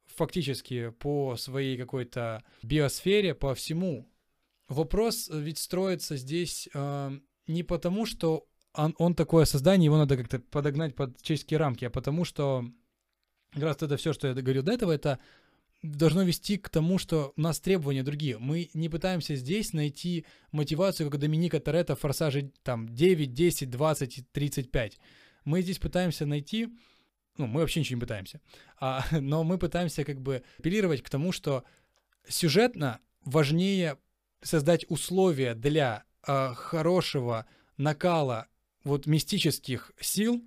фактически 0.07 0.91
по 0.91 1.37
своей 1.37 1.77
какой-то 1.77 2.43
биосфере, 2.63 3.35
по 3.35 3.55
всему. 3.55 4.09
Вопрос 4.69 5.31
ведь 5.33 5.59
строится 5.59 6.17
здесь 6.17 6.69
э, 6.75 7.19
не 7.47 7.63
потому, 7.63 8.07
что 8.07 8.47
он, 8.75 8.95
он 8.99 9.15
такое 9.15 9.45
создание, 9.45 9.87
его 9.87 9.97
надо 9.97 10.17
как-то 10.17 10.39
подогнать 10.39 10.95
под 10.95 11.21
человеческие 11.23 11.59
рамки, 11.59 11.85
а 11.85 11.91
потому 11.91 12.25
что 12.25 12.65
как 13.53 13.63
раз 13.63 13.77
это 13.81 13.97
все, 13.97 14.13
что 14.13 14.29
я 14.29 14.35
говорил 14.35 14.63
до 14.63 14.73
этого, 14.73 14.93
это 14.93 15.19
должно 15.83 16.23
вести 16.23 16.57
к 16.57 16.69
тому, 16.69 16.99
что 16.99 17.33
у 17.37 17.41
нас 17.41 17.61
требования 17.61 18.03
другие. 18.03 18.39
Мы 18.39 18.71
не 18.75 18.89
пытаемся 18.89 19.37
здесь 19.37 19.73
найти 19.73 20.27
мотивацию, 20.53 21.11
как 21.11 21.21
Доминика 21.21 21.61
Торетто 21.61 21.97
в 21.97 22.01
«Форсаже» 22.01 22.51
там 22.63 22.89
9, 22.89 23.33
10, 23.33 23.71
20, 23.71 24.33
35. 24.33 24.99
Мы 25.47 25.63
здесь 25.63 25.79
пытаемся 25.79 26.27
найти, 26.27 26.69
ну, 27.39 27.47
мы 27.47 27.61
вообще 27.61 27.81
ничего 27.81 27.97
не 27.97 28.01
пытаемся, 28.01 28.41
а, 28.79 29.03
но 29.21 29.45
мы 29.45 29.57
пытаемся 29.57 30.05
как 30.05 30.21
бы 30.21 30.43
апеллировать 30.59 31.03
к 31.03 31.09
тому, 31.09 31.33
что 31.33 31.65
сюжетно 32.29 33.01
важнее 33.25 33.97
создать 34.43 34.85
условия 34.91 35.55
для 35.55 36.05
э, 36.27 36.53
хорошего 36.55 37.47
накала 37.77 38.49
вот 38.85 39.07
мистических 39.07 39.93
сил 40.01 40.45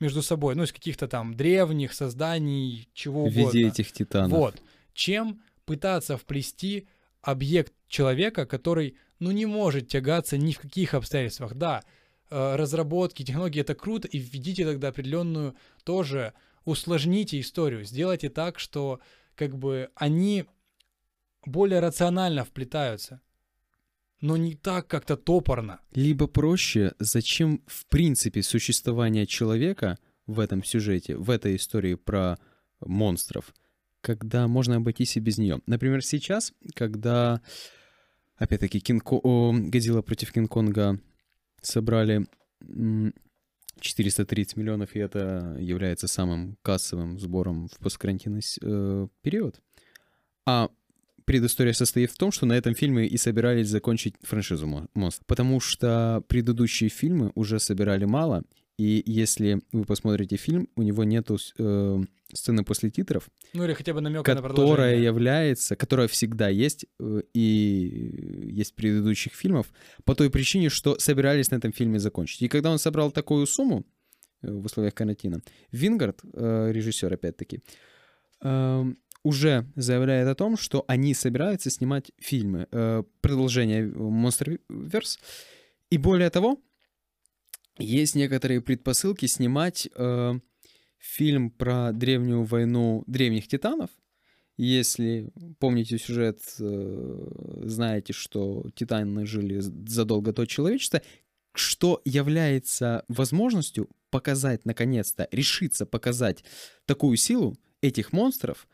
между 0.00 0.22
собой, 0.22 0.54
ну, 0.54 0.64
из 0.64 0.72
каких-то 0.72 1.08
там 1.08 1.34
древних 1.34 1.92
созданий, 1.92 2.88
чего 2.94 3.24
угодно. 3.24 3.50
В 3.50 3.54
виде 3.54 3.68
этих 3.68 3.92
титанов. 3.92 4.30
Вот. 4.30 4.62
Чем 4.94 5.42
пытаться 5.64 6.16
вплести 6.16 6.88
объект 7.22 7.72
человека, 7.86 8.46
который, 8.46 8.96
ну, 9.18 9.30
не 9.30 9.46
может 9.46 9.88
тягаться 9.88 10.38
ни 10.38 10.52
в 10.52 10.60
каких 10.60 10.94
обстоятельствах. 10.94 11.54
Да, 11.54 11.84
разработки, 12.30 13.24
технологии— 13.24 13.60
это 13.62 13.74
круто, 13.74 14.08
и 14.08 14.18
введите 14.18 14.64
тогда 14.64 14.88
определенную 14.88 15.54
тоже, 15.84 16.32
усложните 16.64 17.40
историю, 17.40 17.84
сделайте 17.84 18.28
так, 18.30 18.58
что 18.58 19.00
как 19.34 19.56
бы 19.56 19.90
они 19.94 20.46
более 21.44 21.80
рационально 21.80 22.44
вплетаются 22.44 23.20
но 24.20 24.36
не 24.36 24.54
так 24.54 24.86
как-то 24.86 25.16
топорно. 25.16 25.80
Либо 25.92 26.26
проще, 26.26 26.92
зачем 26.98 27.62
в 27.66 27.86
принципе 27.86 28.42
существование 28.42 29.26
человека 29.26 29.98
в 30.26 30.40
этом 30.40 30.62
сюжете, 30.62 31.16
в 31.16 31.30
этой 31.30 31.56
истории 31.56 31.94
про 31.94 32.38
монстров, 32.80 33.54
когда 34.00 34.46
можно 34.48 34.76
обойтись 34.76 35.16
и 35.16 35.20
без 35.20 35.38
нее. 35.38 35.60
Например, 35.66 36.04
сейчас, 36.04 36.52
когда, 36.74 37.40
опять-таки, 38.36 38.80
Кинко... 38.80 39.20
Годзилла 39.22 40.02
против 40.02 40.32
Кинг-Конга 40.32 41.00
собрали 41.62 42.26
430 43.80 44.56
миллионов, 44.56 44.94
и 44.94 44.98
это 44.98 45.56
является 45.58 46.08
самым 46.08 46.56
кассовым 46.62 47.18
сбором 47.18 47.68
в 47.68 47.78
посткарантинный 47.78 48.42
э, 48.62 49.08
период. 49.22 49.60
А 50.46 50.68
предыстория 51.24 51.72
состоит 51.72 52.10
в 52.10 52.16
том, 52.16 52.32
что 52.32 52.46
на 52.46 52.54
этом 52.54 52.74
фильме 52.74 53.06
и 53.06 53.16
собирались 53.16 53.68
закончить 53.68 54.14
франшизу 54.22 54.88
«Мост». 54.94 55.22
Потому 55.26 55.60
что 55.60 56.22
предыдущие 56.28 56.90
фильмы 56.90 57.32
уже 57.34 57.58
собирали 57.58 58.04
мало, 58.04 58.42
и 58.80 59.02
если 59.04 59.60
вы 59.72 59.84
посмотрите 59.84 60.36
фильм, 60.36 60.66
у 60.74 60.80
него 60.80 61.04
нету 61.04 61.36
э, 61.58 62.02
сцены 62.32 62.64
после 62.64 62.88
титров. 62.88 63.28
Ну 63.52 63.64
или 63.64 63.74
хотя 63.74 63.92
бы 63.92 64.00
намека 64.00 64.34
на 64.34 64.40
продолжение. 64.40 64.70
Которая 64.70 64.96
является, 64.96 65.76
которая 65.76 66.08
всегда 66.08 66.48
есть 66.48 66.86
э, 66.98 67.20
и 67.34 68.48
есть 68.54 68.74
предыдущих 68.74 69.34
фильмов, 69.34 69.66
по 70.04 70.14
той 70.14 70.30
причине, 70.30 70.70
что 70.70 70.98
собирались 70.98 71.50
на 71.50 71.56
этом 71.56 71.74
фильме 71.74 71.98
закончить. 71.98 72.40
И 72.40 72.48
когда 72.48 72.70
он 72.70 72.78
собрал 72.78 73.10
такую 73.10 73.46
сумму 73.46 73.84
э, 74.40 74.50
в 74.50 74.64
условиях 74.64 74.94
карантина, 74.94 75.42
Вингард, 75.72 76.20
э, 76.32 76.72
режиссер 76.72 77.12
опять-таки, 77.12 77.60
э, 78.42 78.84
уже 79.22 79.66
заявляет 79.76 80.26
о 80.28 80.34
том, 80.34 80.56
что 80.56 80.86
они 80.88 81.12
собираются 81.12 81.68
снимать 81.68 82.12
фильмы, 82.18 82.66
э, 82.72 83.02
продолжение 83.20 83.86
Monsterverse. 83.86 85.18
И 85.90 85.98
более 85.98 86.30
того, 86.30 86.58
есть 87.80 88.14
некоторые 88.14 88.60
предпосылки 88.60 89.26
снимать 89.26 89.88
э, 89.94 90.34
фильм 90.98 91.50
про 91.50 91.92
древнюю 91.92 92.44
войну 92.44 93.04
древних 93.06 93.48
титанов. 93.48 93.90
Если 94.56 95.32
помните 95.58 95.98
сюжет, 95.98 96.40
э, 96.58 97.62
знаете, 97.64 98.12
что 98.12 98.66
титаны 98.74 99.26
жили 99.26 99.60
задолго 99.60 100.32
до 100.32 100.46
человечества, 100.46 101.00
что 101.54 102.02
является 102.04 103.04
возможностью 103.08 103.88
показать, 104.10 104.64
наконец-то, 104.64 105.28
решиться 105.32 105.86
показать 105.86 106.44
такую 106.84 107.16
силу 107.16 107.56
этих 107.80 108.12
монстров 108.12 108.68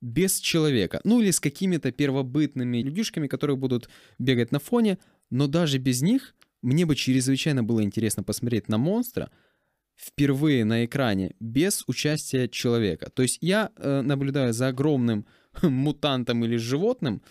без 0.00 0.38
человека. 0.38 1.00
Ну 1.04 1.20
или 1.20 1.30
с 1.30 1.40
какими-то 1.40 1.92
первобытными 1.92 2.78
людишками, 2.78 3.26
которые 3.26 3.56
будут 3.56 3.88
бегать 4.18 4.52
на 4.52 4.58
фоне, 4.58 4.98
но 5.30 5.46
даже 5.46 5.78
без 5.78 6.02
них 6.02 6.34
мне 6.62 6.86
бы 6.86 6.94
чрезвычайно 6.94 7.62
было 7.62 7.82
интересно 7.82 8.22
посмотреть 8.22 8.68
на 8.68 8.78
монстра 8.78 9.30
впервые 9.96 10.64
на 10.64 10.84
экране 10.84 11.34
без 11.38 11.84
участия 11.86 12.48
человека. 12.48 13.10
То 13.10 13.22
есть 13.22 13.38
я 13.40 13.70
э, 13.76 14.00
наблюдаю 14.00 14.52
за 14.52 14.68
огромным 14.68 15.26
мутантом 15.62 16.44
или 16.44 16.56
животным, 16.56 17.22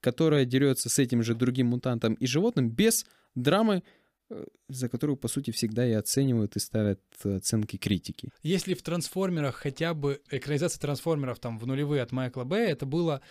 которое 0.00 0.44
дерется 0.44 0.88
с 0.88 0.98
этим 0.98 1.22
же 1.22 1.34
другим 1.34 1.68
мутантом 1.68 2.14
и 2.14 2.26
животным 2.26 2.70
без 2.70 3.06
драмы, 3.34 3.82
э, 4.30 4.44
за 4.68 4.88
которую, 4.88 5.16
по 5.16 5.28
сути, 5.28 5.50
всегда 5.50 5.86
и 5.86 5.92
оценивают 5.92 6.56
и 6.56 6.60
ставят 6.60 7.00
оценки 7.24 7.76
критики. 7.76 8.30
Если 8.42 8.74
в 8.74 8.82
трансформерах 8.82 9.56
хотя 9.56 9.92
бы 9.94 10.20
экранизация 10.30 10.80
трансформеров 10.80 11.40
там 11.40 11.58
в 11.58 11.66
нулевые 11.66 12.02
от 12.02 12.12
Майкла 12.12 12.44
Бэя, 12.44 12.68
это 12.68 12.86
было 12.86 13.22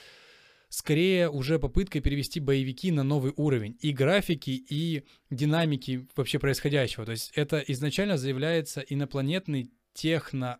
скорее 0.74 1.30
уже 1.30 1.60
попыткой 1.60 2.02
перевести 2.02 2.40
боевики 2.40 2.92
на 2.92 3.04
новый 3.04 3.32
уровень 3.36 3.78
и 3.80 3.92
графики, 3.92 4.50
и 4.50 5.04
динамики 5.30 6.08
вообще 6.16 6.40
происходящего. 6.40 7.06
То 7.06 7.12
есть 7.12 7.32
это 7.36 7.60
изначально 7.60 8.18
заявляется 8.18 8.82
инопланетный 8.82 9.70
техно 9.94 10.58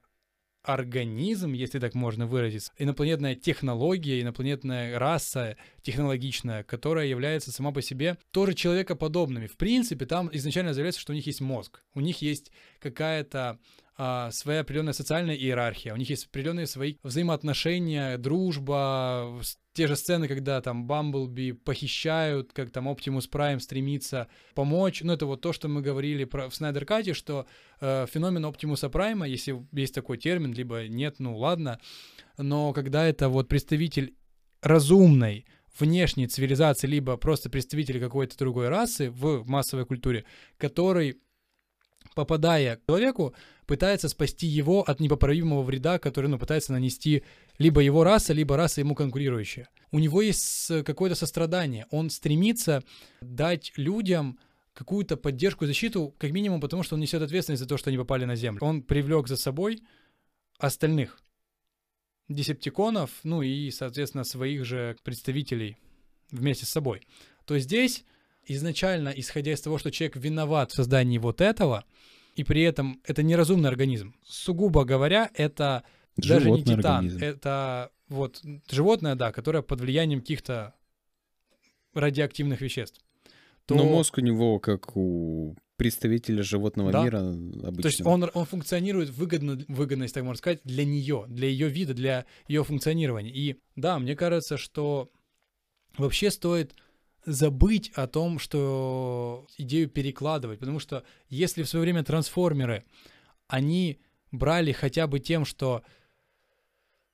организм, 0.62 1.54
если 1.54 1.80
так 1.80 1.96
можно 1.96 2.28
выразиться, 2.28 2.72
инопланетная 2.78 3.34
технология, 3.34 4.22
инопланетная 4.22 5.00
раса 5.00 5.58
технологичная, 5.82 6.64
которая 6.64 7.08
является 7.08 7.52
сама 7.52 7.72
по 7.72 7.82
себе 7.82 8.20
тоже 8.30 8.54
человекоподобными. 8.54 9.48
В 9.48 9.58
принципе, 9.58 10.06
там 10.06 10.30
изначально 10.32 10.76
заявляется, 10.76 11.02
что 11.02 11.12
у 11.12 11.16
них 11.16 11.26
есть 11.26 11.42
мозг, 11.42 11.84
у 11.96 12.02
них 12.02 12.22
есть 12.22 12.52
какая-то 12.80 13.58
а, 13.96 14.32
своя 14.32 14.62
определенная 14.62 14.94
социальная 14.94 15.36
иерархия, 15.36 15.94
у 15.94 15.98
них 15.98 16.10
есть 16.10 16.26
определенные 16.26 16.68
свои 16.68 16.96
взаимоотношения, 17.04 18.18
дружба, 18.18 19.40
те 19.74 19.88
же 19.88 19.96
сцены, 19.96 20.28
когда 20.28 20.62
там 20.62 20.86
Бамблби 20.86 21.52
похищают, 21.52 22.54
как 22.54 22.72
там 22.72 22.88
Оптимус 22.88 23.28
Прайм 23.28 23.60
стремится 23.60 24.28
помочь. 24.54 25.02
Ну, 25.02 25.14
это 25.14 25.26
вот 25.26 25.42
то, 25.42 25.54
что 25.54 25.68
мы 25.68 25.82
говорили 25.82 26.26
про, 26.26 26.50
в 26.50 26.56
Снайдер 26.56 26.86
Кате, 26.86 27.14
что 27.14 27.48
э, 27.82 28.06
феномен 28.12 28.46
Оптимуса 28.46 28.90
Прайма, 28.90 29.28
если 29.28 29.66
есть 29.72 29.96
такой 29.96 30.18
термин, 30.18 30.54
либо 30.54 30.88
нет, 30.88 31.16
ну 31.20 31.38
ладно, 31.38 31.80
но 32.38 32.74
когда 32.74 33.06
это 33.06 33.30
вот 33.30 33.48
представитель 33.48 34.16
разумной, 34.62 35.46
внешней 35.80 36.28
цивилизации, 36.28 36.88
либо 36.88 37.18
просто 37.18 37.50
представитель 37.50 38.00
какой-то 38.00 38.38
другой 38.38 38.70
расы 38.70 39.10
в 39.10 39.48
массовой 39.48 39.86
культуре, 39.86 40.26
который 40.58 41.20
попадая 42.14 42.78
к 42.78 42.86
человеку, 42.86 43.34
пытается 43.66 44.10
спасти 44.10 44.48
его 44.48 44.84
от 44.84 45.00
непоправимого 45.00 45.62
вреда, 45.62 46.00
который 46.00 46.28
ну, 46.28 46.38
пытается 46.38 46.74
нанести 46.74 47.24
либо 47.58 47.82
его 47.82 48.04
раса, 48.04 48.34
либо 48.34 48.58
раса 48.58 48.82
ему 48.82 48.96
конкурирующая. 48.96 49.70
У 49.92 50.00
него 50.00 50.22
есть 50.22 50.72
какое-то 50.86 51.16
сострадание. 51.16 51.86
Он 51.92 52.10
стремится 52.10 52.84
дать 53.22 53.74
людям 53.78 54.40
какую-то 54.74 55.18
поддержку 55.18 55.66
и 55.66 55.68
защиту, 55.68 56.16
как 56.18 56.32
минимум 56.32 56.60
потому, 56.60 56.84
что 56.84 56.96
он 56.96 57.02
несет 57.02 57.22
ответственность 57.22 57.62
за 57.62 57.70
то, 57.70 57.78
что 57.78 57.90
они 57.90 57.98
попали 57.98 58.26
на 58.26 58.36
Землю. 58.36 58.60
Он 58.64 58.82
привлек 58.82 59.28
за 59.28 59.38
собой 59.38 59.84
остальных 60.58 61.20
десептиконов, 62.28 63.12
ну 63.24 63.42
и, 63.42 63.70
соответственно, 63.72 64.24
своих 64.24 64.66
же 64.66 64.98
представителей 65.04 65.78
вместе 66.32 66.66
с 66.66 66.70
собой. 66.70 67.08
То 67.46 67.58
здесь 67.60 68.06
изначально, 68.46 69.10
исходя 69.10 69.54
из 69.54 69.62
того, 69.62 69.78
что 69.78 69.92
человек 69.92 70.16
виноват 70.18 70.72
в 70.72 70.76
создании 70.76 71.18
вот 71.18 71.42
этого, 71.42 71.86
и 72.36 72.44
при 72.44 72.64
этом 72.64 73.02
это 73.06 73.24
неразумный 73.24 73.70
организм. 73.70 74.16
Сугубо 74.26 74.86
говоря, 74.86 75.30
это 75.34 75.84
Животный 76.18 76.44
даже 76.44 76.50
не 76.52 76.64
титан, 76.64 76.96
организм. 77.06 77.24
это 77.24 77.92
вот 78.10 78.42
животное, 78.70 79.16
да, 79.16 79.32
которое 79.32 79.62
под 79.62 79.82
влиянием 79.82 80.22
каких-то 80.22 80.74
радиоактивных 81.94 82.62
веществ. 82.62 83.02
То... 83.66 83.76
Но 83.76 83.86
мозг 83.86 84.18
у 84.18 84.22
него 84.22 84.60
как 84.60 84.96
у 84.96 85.56
представителя 85.78 86.44
животного 86.44 86.92
да. 86.92 87.04
мира 87.04 87.20
обычно. 87.20 87.82
То 87.82 87.88
есть 87.88 88.06
он, 88.06 88.30
он 88.34 88.46
функционирует 88.46 89.10
выгодно, 89.10 89.60
выгодно, 89.68 90.04
если 90.04 90.16
так 90.16 90.24
можно 90.24 90.38
сказать, 90.38 90.60
для 90.64 90.86
нее, 90.86 91.26
для 91.28 91.48
ее 91.48 91.68
вида, 91.68 91.94
для 91.94 92.26
ее 92.48 92.64
функционирования. 92.64 93.32
И 93.32 93.60
да, 93.76 93.98
мне 94.00 94.16
кажется, 94.16 94.58
что 94.58 95.10
вообще 95.98 96.30
стоит 96.32 96.76
забыть 97.26 97.92
о 97.96 98.08
том, 98.08 98.40
что 98.40 99.48
идею 99.58 99.90
перекладывать, 99.90 100.60
потому 100.60 100.80
что 100.80 101.04
если 101.30 101.64
в 101.64 101.70
свое 101.70 101.84
время 101.84 102.04
трансформеры, 102.04 102.84
они 103.48 104.00
брали 104.32 104.72
хотя 104.72 105.08
бы 105.08 105.20
тем, 105.20 105.46
что, 105.46 105.84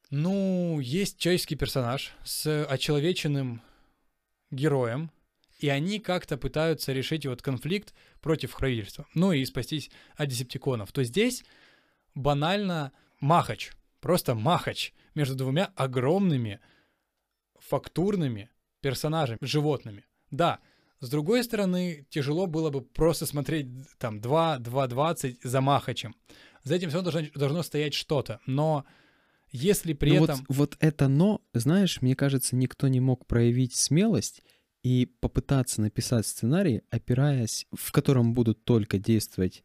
ну, 0.09 0.79
есть 0.79 1.17
человеческий 1.17 1.55
персонаж 1.55 2.13
с 2.23 2.65
очеловеченным 2.65 3.61
героем, 4.51 5.11
и 5.59 5.67
они 5.67 5.99
как-то 5.99 6.37
пытаются 6.37 6.93
решить 6.93 7.25
вот 7.25 7.41
конфликт 7.41 7.93
против 8.21 8.55
правительства, 8.55 9.05
ну 9.13 9.31
и 9.33 9.43
спастись 9.45 9.91
от 10.15 10.29
десептиконов, 10.29 10.91
то 10.91 11.03
здесь 11.03 11.43
банально 12.15 12.93
махач, 13.19 13.71
просто 13.99 14.35
махач 14.35 14.93
между 15.15 15.35
двумя 15.35 15.65
огромными 15.75 16.61
фактурными 17.59 18.49
персонажами, 18.81 19.37
животными. 19.41 20.05
Да, 20.31 20.59
с 20.99 21.09
другой 21.09 21.43
стороны, 21.43 22.05
тяжело 22.09 22.45
было 22.45 22.69
бы 22.69 22.81
просто 22.81 23.25
смотреть 23.25 23.67
там 23.97 24.19
2, 24.19 24.59
2.20 24.59 25.37
за 25.43 25.61
Махачем. 25.61 26.15
За 26.63 26.75
этим 26.75 26.89
все 26.89 27.01
должно, 27.01 27.21
должно 27.35 27.63
стоять 27.63 27.93
что-то. 27.93 28.41
Но 28.45 28.85
если 29.51 29.93
при 29.93 30.17
но 30.17 30.23
этом... 30.25 30.37
Вот, 30.49 30.57
вот 30.57 30.77
это 30.79 31.07
«но», 31.07 31.41
знаешь, 31.53 32.01
мне 32.01 32.15
кажется, 32.15 32.55
никто 32.55 32.89
не 32.89 32.99
мог 32.99 33.25
проявить 33.27 33.75
смелость 33.75 34.43
и 34.83 35.05
попытаться 35.05 35.81
написать 35.81 36.27
сценарий, 36.27 36.81
опираясь, 36.89 37.65
в 37.71 37.91
котором 37.91 38.33
будут 38.33 38.65
только 38.65 38.97
действовать 38.97 39.63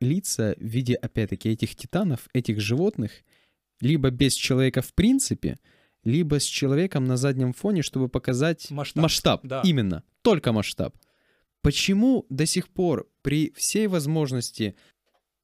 лица 0.00 0.54
в 0.56 0.64
виде, 0.64 0.94
опять-таки, 0.94 1.50
этих 1.50 1.76
титанов, 1.76 2.28
этих 2.32 2.58
животных, 2.60 3.12
либо 3.80 4.10
без 4.10 4.34
человека 4.34 4.80
в 4.80 4.94
принципе— 4.94 5.58
либо 6.04 6.40
с 6.40 6.44
человеком 6.44 7.04
на 7.04 7.16
заднем 7.16 7.52
фоне, 7.52 7.82
чтобы 7.82 8.08
показать 8.08 8.70
масштаб. 8.70 9.02
масштаб. 9.02 9.40
Да. 9.44 9.62
Именно, 9.64 10.02
только 10.22 10.52
масштаб. 10.52 10.94
Почему 11.60 12.26
до 12.28 12.44
сих 12.44 12.68
пор 12.68 13.08
при 13.22 13.52
всей 13.56 13.86
возможности 13.86 14.74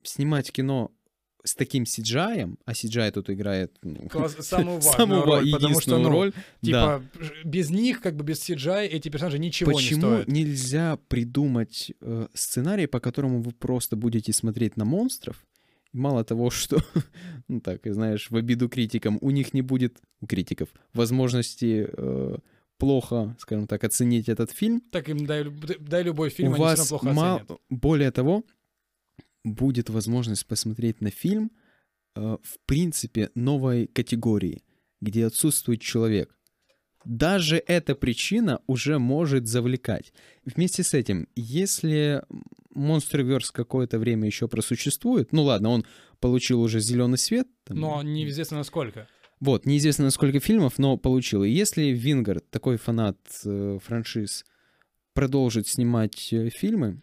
снимать 0.03 0.51
кино 0.51 0.91
с 1.45 1.55
таким 1.55 1.85
CGI, 1.85 2.57
а 2.65 2.73
CGI 2.73 3.13
тут 3.13 3.31
играет 3.31 3.77
ну, 3.83 4.09
самую 4.41 4.81
важную 4.81 4.83
самую 4.83 5.23
роль, 5.23 5.51
потому 5.53 5.81
что, 5.81 5.99
ну, 5.99 6.09
роль, 6.09 6.33
типа, 6.63 7.03
да. 7.15 7.27
без 7.45 7.71
них, 7.71 8.01
как 8.01 8.17
бы 8.17 8.25
без 8.25 8.49
CGI, 8.49 8.87
эти 8.87 9.09
персонажи 9.09 9.39
ничего 9.39 9.73
Почему 9.73 9.97
не 9.97 10.01
стоят. 10.01 10.27
Почему 10.27 10.37
нельзя 10.37 10.99
придумать 11.09 11.93
э, 12.01 12.27
сценарий, 12.35 12.87
по 12.87 13.01
которому 13.01 13.41
вы 13.41 13.53
просто 13.53 13.97
будете 13.97 14.33
смотреть 14.33 14.77
на 14.77 14.85
монстров, 14.85 15.47
мало 15.93 16.25
того, 16.25 16.51
что, 16.51 16.79
ну 17.49 17.61
так, 17.61 17.81
знаешь, 17.85 18.31
в 18.31 18.37
обиду 18.37 18.69
критикам, 18.69 19.19
у 19.21 19.31
них 19.31 19.55
не 19.55 19.63
будет, 19.63 20.01
у 20.21 20.27
критиков, 20.27 20.69
возможности 20.93 21.89
э, 21.91 22.37
плохо, 22.79 23.37
скажем 23.39 23.67
так, 23.67 23.85
оценить 23.85 24.29
этот 24.29 24.51
фильм. 24.51 24.81
Так 24.91 25.09
им 25.09 25.27
дай, 25.27 25.45
дай 25.81 26.03
любой 26.03 26.31
фильм, 26.31 26.53
у 26.53 26.55
они 26.55 26.63
вас 26.63 26.89
плохо 26.89 27.13
мал... 27.13 27.37
оценят. 27.37 27.61
Более 27.69 28.11
того, 28.11 28.45
будет 29.45 29.91
возможность 29.91 30.47
посмотреть 30.47 31.01
на 31.01 31.11
фильм 31.11 31.51
э, 32.15 32.37
в 32.43 32.59
принципе 32.67 33.31
новой 33.35 33.87
категории, 33.87 34.63
где 35.01 35.27
отсутствует 35.27 35.81
человек. 35.81 36.38
Даже 37.05 37.63
эта 37.67 37.95
причина 37.95 38.61
уже 38.67 38.99
может 38.99 39.47
завлекать. 39.47 40.13
Вместе 40.45 40.83
с 40.83 40.95
этим, 40.95 41.29
если 41.37 42.23
Monsterverse 42.75 43.51
какое-то 43.53 43.99
время 43.99 44.27
еще 44.27 44.49
просуществует. 44.49 45.33
Ну 45.33 45.43
ладно, 45.45 45.71
он 45.71 45.87
получил 46.21 46.61
уже 46.61 46.81
зеленый 46.81 47.19
свет. 47.19 47.49
Там, 47.65 47.79
но 47.79 48.03
неизвестно 48.03 48.59
насколько. 48.59 49.09
Вот, 49.41 49.67
неизвестно 49.67 50.05
насколько 50.05 50.41
фильмов, 50.41 50.79
но 50.79 50.97
получил. 50.97 51.45
И 51.45 51.51
если 51.51 51.87
Вингард, 51.87 52.51
такой 52.51 52.77
фанат 52.77 53.19
э, 53.45 53.79
франшиз, 53.83 54.45
продолжит 55.13 55.69
снимать 55.69 56.33
э, 56.33 56.51
фильмы 56.51 57.03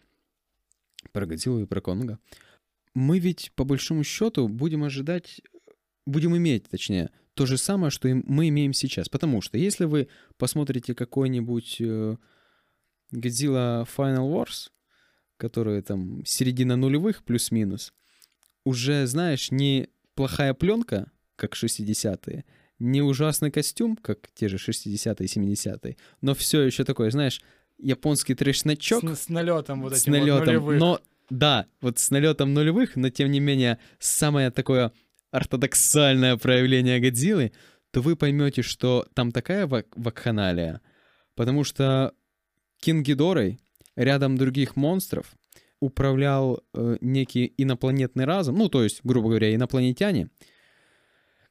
про 1.12 1.26
Годзиллу 1.26 1.60
и 1.60 1.66
про 1.66 1.80
Конга, 1.80 2.18
мы 2.94 3.18
ведь 3.18 3.52
по 3.54 3.64
большому 3.64 4.04
счету 4.04 4.48
будем 4.48 4.84
ожидать, 4.84 5.40
будем 6.06 6.36
иметь, 6.36 6.68
точнее, 6.68 7.10
то 7.36 7.44
же 7.44 7.58
самое, 7.58 7.90
что 7.90 8.08
и 8.08 8.14
мы 8.14 8.48
имеем 8.48 8.72
сейчас. 8.72 9.10
Потому 9.10 9.42
что 9.42 9.58
если 9.58 9.84
вы 9.84 10.08
посмотрите 10.38 10.94
какой-нибудь 10.94 11.76
э, 11.80 12.16
Godzilla 13.14 13.86
Final 13.94 14.32
Wars, 14.32 14.70
которые 15.36 15.82
там 15.82 16.24
середина 16.24 16.76
нулевых 16.76 17.22
плюс-минус, 17.24 17.92
уже, 18.64 19.06
знаешь, 19.06 19.50
не 19.50 19.90
плохая 20.14 20.54
пленка, 20.54 21.12
как 21.36 21.52
60-е, 21.52 22.46
не 22.78 23.02
ужасный 23.02 23.50
костюм, 23.50 23.96
как 23.96 24.30
те 24.34 24.48
же 24.48 24.56
60-е, 24.56 25.26
70-е, 25.26 25.96
но 26.22 26.34
все 26.34 26.62
еще 26.62 26.84
такое, 26.84 27.10
знаешь, 27.10 27.42
японский 27.76 28.34
трэш-значок. 28.34 29.04
С, 29.04 29.24
с 29.24 29.28
налетом 29.28 29.82
вот 29.82 29.92
этим 29.92 30.02
с 30.02 30.06
налетом, 30.06 30.38
вот 30.38 30.46
нулевых. 30.46 30.80
но 30.80 31.00
да, 31.28 31.66
вот 31.82 31.98
с 31.98 32.10
налетом 32.10 32.54
нулевых, 32.54 32.96
но 32.96 33.10
тем 33.10 33.30
не 33.30 33.40
менее 33.40 33.78
самое 33.98 34.50
такое 34.50 34.92
ортодоксальное 35.30 36.36
проявление 36.36 37.00
Годзиллы, 37.00 37.52
то 37.90 38.00
вы 38.00 38.16
поймете, 38.16 38.62
что 38.62 39.06
там 39.14 39.32
такая 39.32 39.66
вак- 39.66 39.96
вакханалия, 39.96 40.80
потому 41.34 41.64
что 41.64 42.12
Кингидорой 42.80 43.58
рядом 43.96 44.36
других 44.36 44.76
монстров 44.76 45.34
управлял 45.80 46.62
э, 46.74 46.96
некий 47.00 47.52
инопланетный 47.56 48.24
разум, 48.24 48.56
ну, 48.56 48.68
то 48.68 48.82
есть, 48.82 49.00
грубо 49.02 49.28
говоря, 49.28 49.54
инопланетяне, 49.54 50.28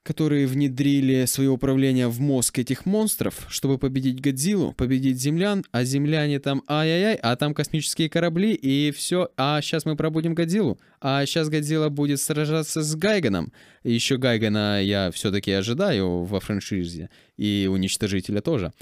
которые 0.05 0.45
внедрили 0.45 1.25
свое 1.25 1.49
управление 1.49 2.07
в 2.07 2.21
мозг 2.21 2.59
этих 2.59 2.85
монстров, 2.85 3.47
чтобы 3.49 3.79
победить 3.79 4.21
Годзиллу, 4.21 4.71
победить 4.71 5.19
землян, 5.19 5.65
а 5.71 5.83
земляне 5.83 6.39
там 6.39 6.61
ай-яй-яй, 6.67 7.15
а 7.15 7.35
там 7.35 7.55
космические 7.55 8.07
корабли, 8.07 8.53
и 8.53 8.91
все, 8.91 9.29
а 9.35 9.59
сейчас 9.63 9.83
мы 9.83 9.95
пробудим 9.95 10.35
Годзиллу, 10.35 10.77
а 11.01 11.25
сейчас 11.25 11.49
Годзилла 11.49 11.89
будет 11.89 12.21
сражаться 12.21 12.83
с 12.83 12.95
Гайганом, 12.95 13.51
еще 13.83 14.17
Гайгана 14.17 14.79
я 14.79 15.09
все-таки 15.09 15.51
ожидаю 15.51 16.23
во 16.23 16.39
франшизе, 16.39 17.09
и 17.35 17.67
Уничтожителя 17.71 18.41
тоже. 18.41 18.73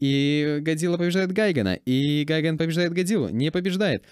И 0.00 0.58
Годзилла 0.62 0.98
побеждает 0.98 1.30
Гайгана, 1.30 1.74
и 1.74 2.24
Гайган 2.26 2.58
побеждает 2.58 2.92
Годзиллу, 2.92 3.28
не 3.28 3.52
побеждает. 3.52 4.02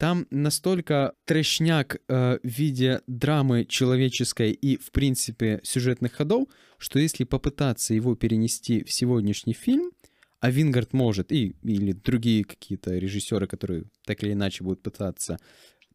Там 0.00 0.26
настолько 0.30 1.12
трэшняк 1.26 2.00
э, 2.08 2.38
в 2.42 2.48
виде 2.48 3.02
драмы 3.06 3.66
человеческой 3.66 4.52
и, 4.52 4.78
в 4.78 4.92
принципе, 4.92 5.60
сюжетных 5.62 6.14
ходов, 6.14 6.48
что 6.78 6.98
если 6.98 7.24
попытаться 7.24 7.92
его 7.92 8.14
перенести 8.14 8.82
в 8.82 8.90
сегодняшний 8.90 9.52
фильм, 9.52 9.92
а 10.40 10.50
Вингард 10.50 10.94
может, 10.94 11.30
и, 11.32 11.54
или 11.62 11.92
другие 11.92 12.44
какие-то 12.44 12.96
режиссеры, 12.96 13.46
которые 13.46 13.90
так 14.06 14.22
или 14.22 14.32
иначе 14.32 14.64
будут 14.64 14.82
пытаться 14.82 15.38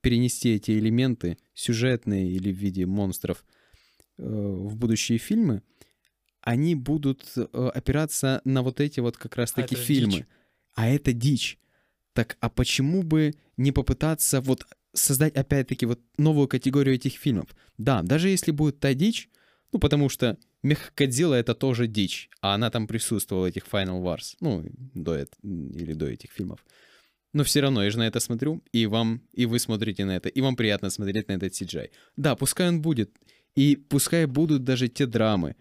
перенести 0.01 0.53
эти 0.53 0.77
элементы 0.77 1.39
сюжетные 1.55 2.29
или 2.29 2.53
в 2.53 2.57
виде 2.57 2.85
монстров 2.85 3.43
э, 4.19 4.23
в 4.23 4.75
будущие 4.75 5.17
фильмы, 5.17 5.63
они 6.41 6.75
будут 6.75 7.25
э, 7.35 7.41
опираться 7.73 8.41
на 8.45 8.61
вот 8.61 8.81
эти 8.81 8.99
вот 8.99 9.17
как 9.17 9.35
раз-таки 9.35 9.73
это 9.73 9.83
фильмы. 9.83 10.11
дичь. 10.11 10.25
А 10.75 10.87
это 10.87 11.11
дичь. 11.11 11.57
Так 12.15 12.37
а 12.39 12.49
почему 12.49 13.03
бы 13.03 13.35
не 13.57 13.73
попытаться 13.73 14.39
вот 14.39 14.65
создать 14.93 15.35
опять-таки 15.35 15.85
вот 15.85 15.99
новую 16.17 16.47
категорию 16.47 16.95
этих 16.95 17.15
фильмов? 17.15 17.49
Да, 17.77 18.01
даже 18.03 18.29
если 18.29 18.51
будет 18.51 18.79
та 18.79 18.93
дичь, 18.93 19.29
ну 19.73 19.79
потому 19.79 20.07
что 20.07 20.37
Мехкадзилла 20.63 21.35
это 21.35 21.53
тоже 21.53 21.87
дичь, 21.87 22.29
а 22.39 22.55
она 22.55 22.71
там 22.71 22.87
присутствовала 22.87 23.43
в 23.43 23.49
этих 23.49 23.65
Final 23.65 24.01
Wars, 24.01 24.37
ну 24.39 24.63
до 24.93 25.27
или 25.43 25.93
до 25.93 26.07
этих 26.07 26.31
фильмов. 26.31 26.65
Но 27.33 27.43
все 27.43 27.59
равно 27.59 27.83
я 27.83 27.91
же 27.91 27.97
на 27.97 28.07
это 28.07 28.21
смотрю, 28.21 28.63
и 28.71 28.85
вам, 28.85 29.21
и 29.33 29.45
вы 29.45 29.59
смотрите 29.59 30.05
на 30.05 30.15
это, 30.15 30.29
и 30.29 30.39
вам 30.39 30.55
приятно 30.55 30.89
смотреть 30.89 31.27
на 31.27 31.33
этот 31.33 31.51
CGI. 31.51 31.89
Да, 32.15 32.37
пускай 32.37 32.69
он 32.69 32.81
будет, 32.81 33.11
и 33.55 33.75
пускай 33.75 34.25
будут 34.25 34.63
даже 34.63 34.87
те 34.87 35.05
драмы, 35.05 35.57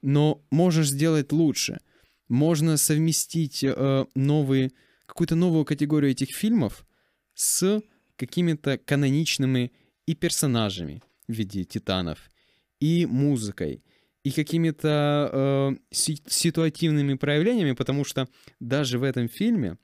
но 0.00 0.42
можешь 0.50 0.88
сделать 0.88 1.30
лучше. 1.30 1.80
Можно 2.28 2.78
совместить 2.78 3.62
э, 3.62 4.06
новые, 4.14 4.72
какую-то 5.10 5.34
новую 5.34 5.64
категорию 5.64 6.12
этих 6.12 6.34
фильмов 6.34 6.86
с 7.34 7.82
какими-то 8.16 8.78
каноничными 8.78 9.72
и 10.06 10.14
персонажами 10.14 11.02
в 11.26 11.32
виде 11.32 11.64
титанов, 11.64 12.30
и 12.78 13.06
музыкой, 13.06 13.82
и 14.22 14.30
какими-то 14.30 15.30
э, 15.32 15.94
си- 15.94 16.22
ситуативными 16.26 17.14
проявлениями, 17.14 17.72
потому 17.72 18.04
что 18.04 18.28
даже 18.60 18.98
в 18.98 19.02
этом 19.02 19.28
фильме 19.28 19.78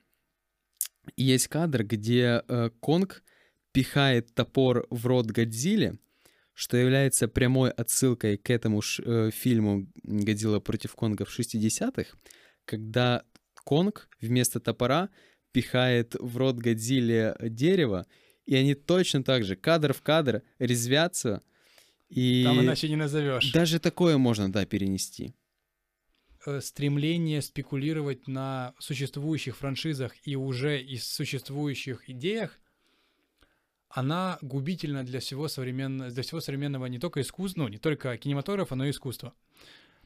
есть 1.16 1.48
кадр, 1.48 1.84
где 1.84 2.42
э, 2.46 2.70
Конг 2.80 3.24
пихает 3.72 4.32
топор 4.34 4.86
в 4.90 5.06
рот 5.06 5.26
Годзилле, 5.26 5.98
что 6.52 6.76
является 6.76 7.26
прямой 7.26 7.70
отсылкой 7.70 8.36
к 8.36 8.50
этому 8.50 8.80
ж, 8.80 9.00
э, 9.04 9.30
фильму 9.32 9.88
«Годзилла 10.04 10.60
против 10.60 10.94
Конга» 10.94 11.24
в 11.24 11.38
60-х, 11.38 12.16
когда 12.64 13.24
Конг 13.66 14.08
вместо 14.20 14.60
топора 14.60 15.10
пихает 15.50 16.14
в 16.14 16.36
рот 16.36 16.56
Годзилле 16.56 17.36
дерево, 17.40 18.06
и 18.46 18.54
они 18.54 18.74
точно 18.74 19.24
так 19.24 19.42
же, 19.42 19.56
кадр 19.56 19.92
в 19.92 20.02
кадр, 20.02 20.42
резвятся, 20.60 21.42
и 22.08 22.44
Там 22.44 22.60
иначе 22.60 22.88
не 22.88 22.94
назовешь. 22.94 23.50
даже 23.52 23.80
такое 23.80 24.18
можно, 24.18 24.52
да, 24.52 24.64
перенести. 24.66 25.34
Э, 26.46 26.60
Стремление 26.60 27.42
спекулировать 27.42 28.28
на 28.28 28.72
существующих 28.78 29.56
франшизах 29.56 30.14
и 30.22 30.36
уже 30.36 30.80
из 30.80 31.04
существующих 31.04 32.08
идеях, 32.08 32.60
она 33.88 34.38
губительна 34.42 35.02
для 35.04 35.18
всего, 35.18 35.48
современного, 35.48 36.10
для 36.10 36.22
всего 36.22 36.40
современного 36.40 36.86
не 36.86 37.00
только 37.00 37.20
искусства, 37.20 37.62
ну, 37.62 37.68
не 37.68 37.78
только 37.78 38.16
кинематографа, 38.16 38.76
но 38.76 38.86
и 38.86 38.90
искусства. 38.90 39.34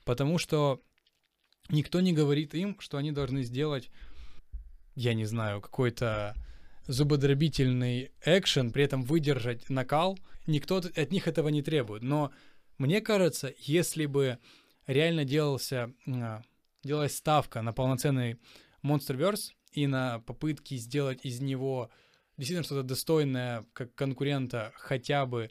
Потому 0.04 0.38
что 0.38 0.80
никто 1.70 2.00
не 2.00 2.12
говорит 2.12 2.54
им, 2.54 2.76
что 2.80 2.98
они 2.98 3.12
должны 3.12 3.42
сделать, 3.42 3.90
я 4.94 5.14
не 5.14 5.24
знаю, 5.24 5.60
какой-то 5.60 6.34
зубодробительный 6.86 8.10
экшен, 8.24 8.72
при 8.72 8.84
этом 8.84 9.02
выдержать 9.02 9.68
накал. 9.70 10.18
Никто 10.46 10.78
от 10.78 11.12
них 11.12 11.28
этого 11.28 11.48
не 11.48 11.62
требует. 11.62 12.02
Но 12.02 12.32
мне 12.78 13.00
кажется, 13.00 13.52
если 13.58 14.06
бы 14.06 14.38
реально 14.86 15.24
делался, 15.24 15.92
а, 16.06 16.42
делалась 16.82 17.16
ставка 17.16 17.62
на 17.62 17.72
полноценный 17.72 18.38
Monsterverse 18.82 19.52
и 19.72 19.86
на 19.86 20.20
попытки 20.20 20.76
сделать 20.76 21.20
из 21.24 21.40
него 21.40 21.90
действительно 22.36 22.64
что-то 22.64 22.82
достойное 22.82 23.66
как 23.72 23.94
конкурента 23.94 24.72
хотя 24.76 25.26
бы 25.26 25.50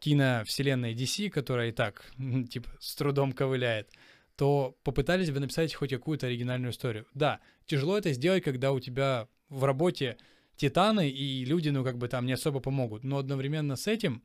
киновселенной 0.00 0.94
DC, 0.94 1.30
которая 1.30 1.70
и 1.70 1.72
так, 1.72 2.12
типа, 2.50 2.70
с 2.78 2.94
трудом 2.94 3.32
ковыляет, 3.32 3.90
то 4.38 4.78
попытались 4.84 5.32
бы 5.32 5.40
написать 5.40 5.74
хоть 5.74 5.90
какую-то 5.90 6.28
оригинальную 6.28 6.70
историю. 6.70 7.06
Да, 7.12 7.40
тяжело 7.66 7.98
это 7.98 8.12
сделать, 8.12 8.44
когда 8.44 8.70
у 8.70 8.78
тебя 8.78 9.26
в 9.48 9.64
работе 9.64 10.16
титаны, 10.54 11.10
и 11.10 11.44
люди, 11.44 11.70
ну, 11.70 11.82
как 11.82 11.98
бы 11.98 12.06
там 12.06 12.24
не 12.24 12.34
особо 12.34 12.60
помогут. 12.60 13.02
Но 13.02 13.18
одновременно 13.18 13.74
с 13.74 13.88
этим 13.88 14.22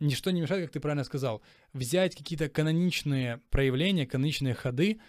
ничто 0.00 0.30
не 0.30 0.40
мешает, 0.40 0.64
как 0.64 0.72
ты 0.72 0.80
правильно 0.80 1.04
сказал, 1.04 1.42
взять 1.74 2.16
какие-то 2.16 2.48
каноничные 2.48 3.42
проявления, 3.50 4.06
каноничные 4.06 4.54
ходы, 4.54 5.00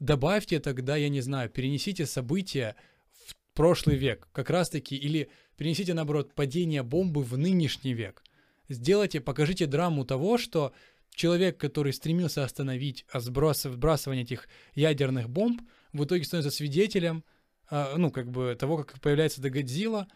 добавьте 0.00 0.58
тогда, 0.58 0.96
я 0.96 1.08
не 1.08 1.20
знаю, 1.20 1.48
перенесите 1.48 2.04
события 2.04 2.74
в 3.12 3.36
прошлый 3.54 3.94
век, 3.94 4.26
как 4.32 4.50
раз-таки, 4.50 4.96
или 4.96 5.30
перенесите, 5.56 5.94
наоборот, 5.94 6.34
падение 6.34 6.82
бомбы 6.82 7.22
в 7.22 7.38
нынешний 7.38 7.94
век. 7.94 8.24
Сделайте, 8.68 9.20
покажите 9.20 9.66
драму 9.66 10.04
того, 10.04 10.36
что 10.36 10.72
человек, 11.14 11.58
который 11.58 11.92
стремился 11.92 12.44
остановить 12.44 13.04
сброс, 13.12 13.62
сбрасывание 13.62 14.24
этих 14.24 14.48
ядерных 14.74 15.28
бомб, 15.28 15.62
в 15.92 16.04
итоге 16.04 16.24
становится 16.24 16.56
свидетелем, 16.56 17.24
а, 17.70 17.94
ну, 17.96 18.10
как 18.10 18.30
бы, 18.30 18.56
того, 18.58 18.78
как 18.78 19.00
появляется 19.00 19.42
Годзилла, 19.42 20.08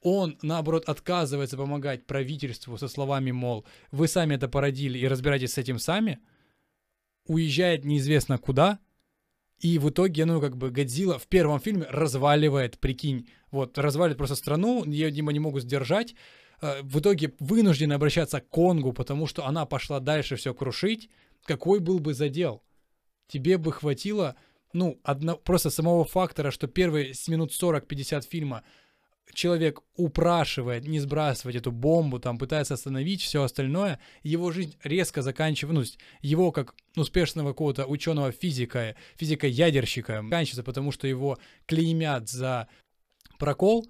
он, 0.00 0.38
наоборот, 0.42 0.88
отказывается 0.88 1.56
помогать 1.56 2.06
правительству 2.06 2.76
со 2.78 2.88
словами, 2.88 3.30
мол, 3.30 3.66
вы 3.90 4.08
сами 4.08 4.34
это 4.34 4.48
породили 4.48 4.98
и 4.98 5.08
разбирайтесь 5.08 5.54
с 5.54 5.58
этим 5.58 5.78
сами, 5.78 6.20
уезжает 7.26 7.84
неизвестно 7.84 8.38
куда, 8.38 8.78
и 9.58 9.78
в 9.78 9.90
итоге, 9.90 10.24
ну, 10.24 10.40
как 10.40 10.56
бы, 10.56 10.70
Годзилла 10.70 11.18
в 11.18 11.26
первом 11.26 11.58
фильме 11.58 11.86
разваливает, 11.90 12.78
прикинь, 12.78 13.28
вот, 13.50 13.76
разваливает 13.76 14.18
просто 14.18 14.36
страну, 14.36 14.84
ее, 14.84 15.06
видимо, 15.06 15.32
не 15.32 15.40
могут 15.40 15.64
сдержать, 15.64 16.14
в 16.60 16.98
итоге 16.98 17.34
вынуждены 17.38 17.92
обращаться 17.92 18.40
к 18.40 18.48
Конгу, 18.48 18.92
потому 18.92 19.26
что 19.26 19.46
она 19.46 19.66
пошла 19.66 20.00
дальше 20.00 20.36
все 20.36 20.54
крушить, 20.54 21.08
какой 21.44 21.80
был 21.80 21.98
бы 21.98 22.14
задел? 22.14 22.62
Тебе 23.28 23.58
бы 23.58 23.72
хватило, 23.72 24.36
ну, 24.72 24.98
одно, 25.02 25.36
просто 25.36 25.70
самого 25.70 26.04
фактора, 26.04 26.50
что 26.50 26.66
первые 26.66 27.14
с 27.14 27.28
минут 27.28 27.52
40-50 27.52 28.26
фильма 28.28 28.64
человек 29.34 29.80
упрашивает 29.94 30.86
не 30.86 31.00
сбрасывать 31.00 31.56
эту 31.56 31.70
бомбу, 31.70 32.18
там 32.18 32.38
пытается 32.38 32.74
остановить 32.74 33.22
все 33.22 33.42
остальное, 33.42 34.00
его 34.22 34.50
жизнь 34.50 34.76
резко 34.82 35.22
заканчивается, 35.22 35.96
ну, 35.96 36.02
его 36.22 36.50
как 36.50 36.74
успешного 36.96 37.48
какого-то 37.48 37.86
ученого 37.86 38.32
физика, 38.32 38.96
физика-ядерщика 39.16 40.22
заканчивается, 40.22 40.62
потому 40.62 40.92
что 40.92 41.06
его 41.06 41.38
клеймят 41.66 42.28
за 42.28 42.68
прокол, 43.38 43.86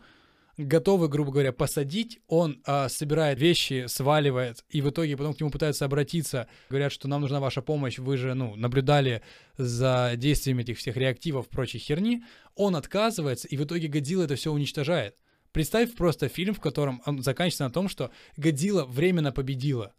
готовы, 0.59 1.09
грубо 1.09 1.31
говоря, 1.31 1.53
посадить, 1.53 2.21
он 2.27 2.61
а, 2.67 2.89
собирает 2.89 3.39
вещи, 3.39 3.87
сваливает, 3.87 4.65
и 4.69 4.83
в 4.83 4.91
итоге 4.91 5.17
потом 5.17 5.33
к 5.33 5.41
нему 5.41 5.51
пытаются 5.51 5.85
обратиться, 5.85 6.49
говорят, 6.69 6.93
что 6.93 7.09
нам 7.09 7.23
нужна 7.23 7.41
ваша 7.41 7.63
помощь, 7.63 7.99
вы 7.99 8.17
же, 8.17 8.35
ну, 8.35 8.57
наблюдали 8.57 9.23
за 9.57 10.13
действиями 10.17 10.63
этих 10.63 10.79
всех 10.79 10.97
реактивов, 10.97 11.49
прочей 11.49 11.79
херни, 11.79 12.25
он 12.57 12.77
отказывается, 12.77 13.47
и 13.49 13.57
в 13.57 13.65
итоге 13.65 13.89
Годзилла 13.89 14.25
это 14.25 14.35
все 14.35 14.53
уничтожает. 14.53 15.17
Представь 15.53 15.95
просто 15.95 16.29
фильм, 16.29 16.55
в 16.55 16.61
котором 16.61 17.01
он 17.07 17.23
заканчивается 17.23 17.65
на 17.65 17.71
том, 17.71 17.89
что 17.89 18.11
Годзилла 18.37 18.85
временно 18.85 19.33
победила. 19.33 19.95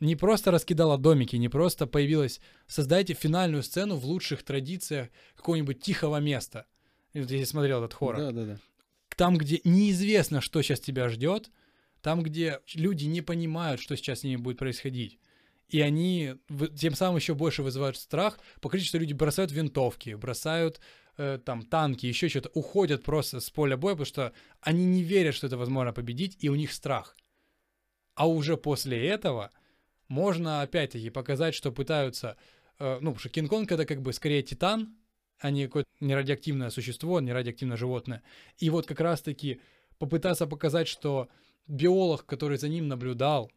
Не 0.00 0.16
просто 0.16 0.50
раскидала 0.50 0.98
домики, 0.98 1.36
не 1.36 1.48
просто 1.48 1.86
появилась. 1.86 2.40
Создайте 2.66 3.14
финальную 3.14 3.62
сцену 3.62 3.96
в 3.96 4.04
лучших 4.04 4.44
традициях 4.44 5.08
какого-нибудь 5.34 5.80
тихого 5.80 6.18
места. 6.18 6.66
Я 7.14 7.46
смотрел 7.46 7.78
этот 7.78 7.94
хоррор. 7.94 8.18
Да, 8.18 8.30
да, 8.30 8.44
да. 8.44 8.58
Там, 9.18 9.36
где 9.36 9.60
неизвестно, 9.64 10.40
что 10.40 10.62
сейчас 10.62 10.78
тебя 10.78 11.08
ждет, 11.08 11.50
там, 12.02 12.22
где 12.22 12.60
люди 12.74 13.06
не 13.06 13.20
понимают, 13.20 13.80
что 13.80 13.96
сейчас 13.96 14.20
с 14.20 14.22
ними 14.22 14.36
будет 14.36 14.58
происходить. 14.58 15.18
И 15.68 15.80
они 15.80 16.36
тем 16.78 16.94
самым 16.94 17.16
еще 17.16 17.34
больше 17.34 17.64
вызывают 17.64 17.96
страх. 17.96 18.38
Покажите, 18.60 18.90
что 18.90 18.98
люди 18.98 19.14
бросают 19.14 19.50
винтовки, 19.50 20.14
бросают 20.14 20.80
э, 21.16 21.40
там 21.44 21.62
танки, 21.62 22.06
еще 22.06 22.28
что-то, 22.28 22.50
уходят 22.54 23.02
просто 23.02 23.40
с 23.40 23.50
поля 23.50 23.76
боя, 23.76 23.94
потому 23.94 24.06
что 24.06 24.32
они 24.60 24.84
не 24.84 25.02
верят, 25.02 25.34
что 25.34 25.48
это 25.48 25.56
возможно 25.56 25.92
победить, 25.92 26.36
и 26.38 26.48
у 26.48 26.54
них 26.54 26.72
страх. 26.72 27.16
А 28.14 28.28
уже 28.28 28.56
после 28.56 29.04
этого 29.04 29.50
можно 30.06 30.62
опять-таки 30.62 31.10
показать, 31.10 31.56
что 31.56 31.72
пытаются, 31.72 32.36
э, 32.78 32.98
ну, 33.00 33.10
потому 33.12 33.18
что 33.18 33.30
Кинг-Конг 33.30 33.72
это 33.72 33.84
как 33.84 34.00
бы 34.00 34.12
скорее 34.12 34.44
титан, 34.44 34.94
а 35.40 35.50
не 35.50 35.66
какое-то 35.66 35.90
нерадиоактивное 36.00 36.70
существо, 36.70 37.20
нерадиоактивное 37.20 37.76
животное. 37.76 38.22
И 38.58 38.70
вот 38.70 38.86
как 38.86 39.00
раз-таки 39.00 39.60
попытаться 39.98 40.46
показать, 40.46 40.88
что 40.88 41.28
биолог, 41.66 42.24
который 42.26 42.58
за 42.58 42.68
ним 42.68 42.88
наблюдал, 42.88 43.50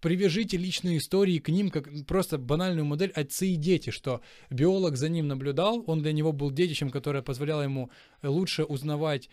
привяжите 0.00 0.56
личные 0.56 0.98
истории 0.98 1.38
к 1.38 1.48
ним, 1.48 1.70
как 1.70 1.88
просто 2.06 2.36
банальную 2.36 2.84
модель 2.84 3.12
отцы 3.12 3.48
и 3.48 3.56
дети, 3.56 3.90
что 3.90 4.20
биолог 4.50 4.96
за 4.96 5.08
ним 5.08 5.28
наблюдал, 5.28 5.84
он 5.86 6.02
для 6.02 6.12
него 6.12 6.32
был 6.32 6.50
детищем, 6.50 6.90
которое 6.90 7.22
позволяло 7.22 7.62
ему 7.62 7.90
лучше 8.22 8.64
узнавать 8.64 9.30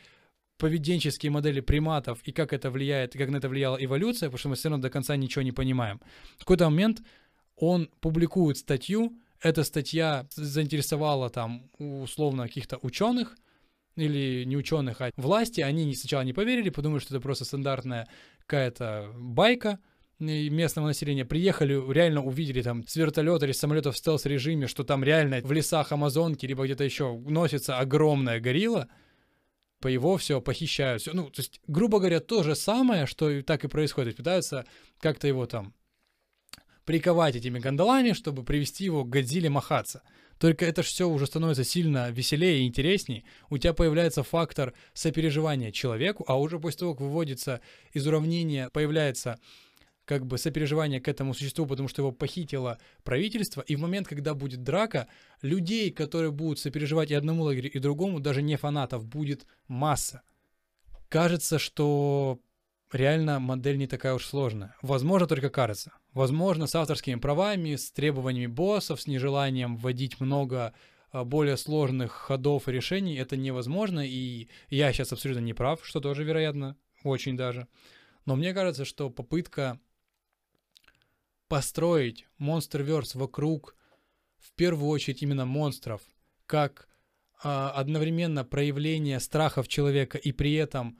поведенческие 0.57 1.31
модели 1.31 1.61
приматов 1.61 2.21
и 2.23 2.31
как 2.31 2.53
это 2.53 2.69
влияет, 2.69 3.13
как 3.13 3.29
на 3.29 3.37
это 3.37 3.49
влияла 3.49 3.77
эволюция, 3.83 4.27
потому 4.27 4.37
что 4.37 4.49
мы 4.49 4.55
все 4.55 4.69
равно 4.69 4.83
до 4.83 4.89
конца 4.89 5.15
ничего 5.15 5.41
не 5.41 5.53
понимаем. 5.53 6.01
В 6.35 6.39
какой-то 6.39 6.69
момент 6.69 7.01
он 7.55 7.89
публикует 8.01 8.57
статью, 8.57 9.17
эта 9.41 9.63
статья 9.63 10.27
заинтересовала 10.31 11.29
там 11.29 11.69
условно 11.77 12.47
каких-то 12.47 12.77
ученых, 12.81 13.35
или 13.95 14.43
не 14.45 14.55
ученых, 14.55 15.01
а 15.01 15.11
власти, 15.17 15.61
они 15.61 15.93
сначала 15.93 16.21
не 16.21 16.33
поверили, 16.33 16.69
подумали, 16.69 16.99
что 16.99 17.13
это 17.13 17.21
просто 17.21 17.45
стандартная 17.45 18.07
какая-то 18.39 19.11
байка 19.17 19.79
местного 20.19 20.87
населения. 20.87 21.25
Приехали, 21.25 21.73
реально 21.91 22.23
увидели 22.23 22.61
там 22.61 22.85
с 22.87 22.95
вертолета 22.95 23.45
или 23.45 23.51
с 23.51 23.59
самолета 23.59 23.91
в 23.91 23.97
стелс-режиме, 23.97 24.67
что 24.67 24.83
там 24.83 25.03
реально 25.03 25.41
в 25.41 25.51
лесах 25.51 25.91
Амазонки, 25.91 26.45
либо 26.45 26.65
где-то 26.65 26.83
еще 26.83 27.17
носится 27.17 27.77
огромная 27.77 28.39
горилла, 28.39 28.87
по 29.81 29.87
его 29.87 30.17
все 30.17 30.41
похищают. 30.41 31.01
Всё. 31.01 31.13
Ну, 31.13 31.29
то 31.29 31.39
есть, 31.39 31.61
грубо 31.67 31.99
говоря, 31.99 32.19
то 32.19 32.43
же 32.43 32.55
самое, 32.55 33.05
что 33.05 33.29
и 33.29 33.41
так 33.41 33.63
и 33.63 33.69
происходит. 33.69 34.17
Пытаются 34.17 34.65
как-то 34.99 35.27
его 35.27 35.45
там 35.45 35.73
приковать 36.89 37.35
этими 37.35 37.59
гондолами, 37.59 38.13
чтобы 38.13 38.43
привести 38.43 38.85
его 38.85 39.03
к 39.03 39.09
Годзилле 39.09 39.47
махаться. 39.47 40.01
Только 40.39 40.65
это 40.65 40.81
все 40.81 41.07
уже 41.07 41.27
становится 41.27 41.63
сильно 41.63 42.09
веселее 42.09 42.61
и 42.63 42.65
интересней. 42.65 43.25
У 43.51 43.59
тебя 43.59 43.73
появляется 43.73 44.23
фактор 44.23 44.73
сопереживания 44.95 45.71
человеку, 45.71 46.25
а 46.27 46.39
уже 46.39 46.57
после 46.59 46.79
того, 46.79 46.95
как 46.95 47.01
выводится 47.01 47.61
из 47.93 48.07
уравнения, 48.07 48.71
появляется 48.73 49.37
как 50.05 50.25
бы 50.25 50.39
сопереживание 50.39 50.99
к 50.99 51.07
этому 51.07 51.35
существу, 51.35 51.67
потому 51.67 51.89
что 51.89 52.01
его 52.01 52.11
похитило 52.11 52.79
правительство, 53.03 53.61
и 53.61 53.75
в 53.75 53.79
момент, 53.81 54.07
когда 54.07 54.33
будет 54.33 54.63
драка, 54.63 55.07
людей, 55.43 55.91
которые 55.91 56.31
будут 56.31 56.57
сопереживать 56.57 57.11
и 57.11 57.13
одному 57.13 57.43
лагерю, 57.43 57.69
и 57.69 57.77
другому, 57.77 58.19
даже 58.19 58.41
не 58.41 58.55
фанатов, 58.57 59.05
будет 59.05 59.45
масса. 59.67 60.23
Кажется, 61.07 61.59
что 61.59 62.39
реально 62.91 63.39
модель 63.39 63.77
не 63.77 63.85
такая 63.85 64.15
уж 64.15 64.25
сложная. 64.25 64.75
Возможно, 64.81 65.27
только 65.27 65.51
кажется. 65.51 65.91
Возможно, 66.13 66.65
с 66.65 66.75
авторскими 66.75 67.19
правами, 67.19 67.75
с 67.75 67.91
требованиями 67.91 68.47
боссов, 68.51 69.01
с 69.01 69.07
нежеланием 69.07 69.77
вводить 69.77 70.19
много 70.19 70.73
а, 71.11 71.23
более 71.23 71.55
сложных 71.55 72.11
ходов 72.11 72.67
и 72.67 72.71
решений 72.71 73.15
это 73.15 73.37
невозможно, 73.37 74.05
и 74.05 74.47
я 74.69 74.91
сейчас 74.91 75.13
абсолютно 75.13 75.41
не 75.41 75.53
прав, 75.53 75.85
что 75.85 75.99
тоже 75.99 76.23
вероятно, 76.23 76.77
очень 77.03 77.37
даже. 77.37 77.67
Но 78.25 78.35
мне 78.35 78.53
кажется, 78.53 78.85
что 78.85 79.09
попытка 79.09 79.79
построить 81.47 82.27
Monsterverse 82.39 83.17
вокруг, 83.17 83.75
в 84.37 84.53
первую 84.53 84.89
очередь, 84.89 85.21
именно 85.21 85.45
монстров, 85.45 86.01
как 86.45 86.87
а, 87.41 87.71
одновременно 87.71 88.43
проявление 88.43 89.19
страхов 89.19 89.67
человека 89.67 90.17
и 90.17 90.31
при 90.31 90.53
этом 90.53 90.99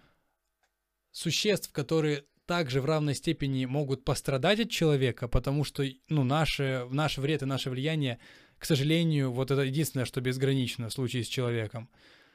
существ, 1.11 1.71
которые 1.71 2.25
также 2.49 2.81
в 2.81 2.85
равной 2.85 3.13
степени 3.13 3.65
могут 3.65 4.03
пострадать 4.03 4.59
от 4.59 4.71
человека, 4.71 5.27
потому 5.27 5.63
что, 5.63 5.83
ну, 6.09 6.23
наше, 6.23 6.87
наш 6.89 7.19
вред 7.19 7.43
и 7.43 7.45
наше 7.45 7.69
влияние, 7.69 8.17
к 8.57 8.65
сожалению, 8.65 9.31
вот 9.31 9.51
это 9.51 9.61
единственное, 9.61 10.05
что 10.05 10.19
безгранично 10.19 10.89
в 10.89 10.93
случае 10.93 11.23
с 11.23 11.27
человеком. 11.27 11.89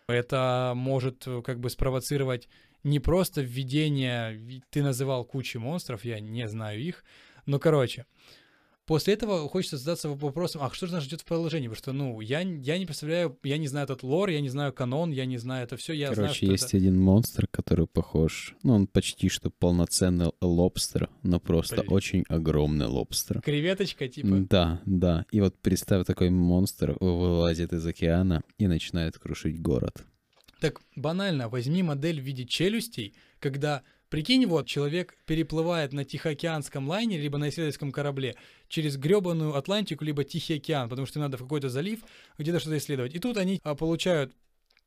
Это 0.06 0.72
может 0.76 1.26
э, 1.26 1.42
как 1.42 1.58
бы 1.58 1.68
спровоцировать 1.68 2.48
не 2.84 3.00
просто 3.00 3.40
введение, 3.40 4.62
ты 4.70 4.84
называл 4.84 5.24
кучу 5.24 5.58
монстров, 5.58 6.04
я 6.04 6.20
не 6.20 6.46
знаю 6.46 6.80
их, 6.80 7.02
но, 7.44 7.58
короче, 7.58 8.06
после 8.86 9.14
этого 9.14 9.48
хочется 9.48 9.76
задаться 9.76 10.08
вопросом, 10.08 10.62
а 10.62 10.70
что 10.72 10.86
же 10.86 10.92
нас 10.92 11.04
ждет 11.04 11.22
в 11.22 11.24
продолжении? 11.24 11.68
Потому 11.68 11.78
что, 11.78 11.92
ну, 11.92 12.20
я, 12.20 12.40
я 12.40 12.78
не 12.78 12.86
представляю, 12.86 13.38
я 13.42 13.58
не 13.58 13.68
знаю 13.68 13.84
этот 13.84 14.02
лор, 14.02 14.28
я 14.28 14.40
не 14.40 14.48
знаю 14.48 14.72
канон, 14.72 15.10
я 15.10 15.24
не 15.24 15.38
знаю 15.38 15.64
это 15.64 15.76
все, 15.76 15.92
я 15.92 16.14
знаю, 16.14 16.28
Короче, 16.28 16.46
что 16.46 16.52
есть 16.52 16.64
это... 16.68 16.76
один 16.76 17.00
монстр, 17.00 17.46
который 17.46 17.86
похож, 17.86 18.54
ну, 18.62 18.74
он 18.74 18.86
почти 18.86 19.28
что 19.28 19.50
полноценный 19.50 20.32
лобстер, 20.40 21.08
но 21.22 21.40
просто 21.40 21.76
Блин. 21.76 21.92
очень 21.92 22.24
огромный 22.28 22.86
лобстер. 22.86 23.40
Креветочка, 23.40 24.08
типа. 24.08 24.46
Да, 24.48 24.80
да. 24.86 25.26
И 25.30 25.40
вот 25.40 25.56
представь, 25.60 26.06
такой 26.06 26.30
монстр 26.30 26.96
вылазит 27.00 27.72
из 27.72 27.86
океана 27.86 28.42
и 28.58 28.66
начинает 28.66 29.18
крушить 29.18 29.60
город. 29.60 30.04
Так 30.60 30.80
банально, 30.96 31.48
возьми 31.48 31.82
модель 31.82 32.20
в 32.20 32.24
виде 32.24 32.46
челюстей, 32.46 33.14
когда, 33.38 33.82
прикинь, 34.14 34.46
вот 34.46 34.68
человек 34.68 35.16
переплывает 35.26 35.92
на 35.92 36.04
Тихоокеанском 36.04 36.88
лайне, 36.88 37.18
либо 37.18 37.36
на 37.36 37.48
исследовательском 37.48 37.90
корабле 37.90 38.36
через 38.68 38.96
гребаную 38.96 39.56
Атлантику, 39.56 40.04
либо 40.04 40.22
Тихий 40.22 40.54
океан, 40.54 40.88
потому 40.88 41.04
что 41.04 41.18
им 41.18 41.24
надо 41.24 41.36
в 41.36 41.40
какой-то 41.42 41.68
залив 41.68 41.98
где-то 42.38 42.60
что-то 42.60 42.78
исследовать. 42.78 43.12
И 43.16 43.18
тут 43.18 43.36
они 43.36 43.60
а, 43.64 43.74
получают 43.74 44.32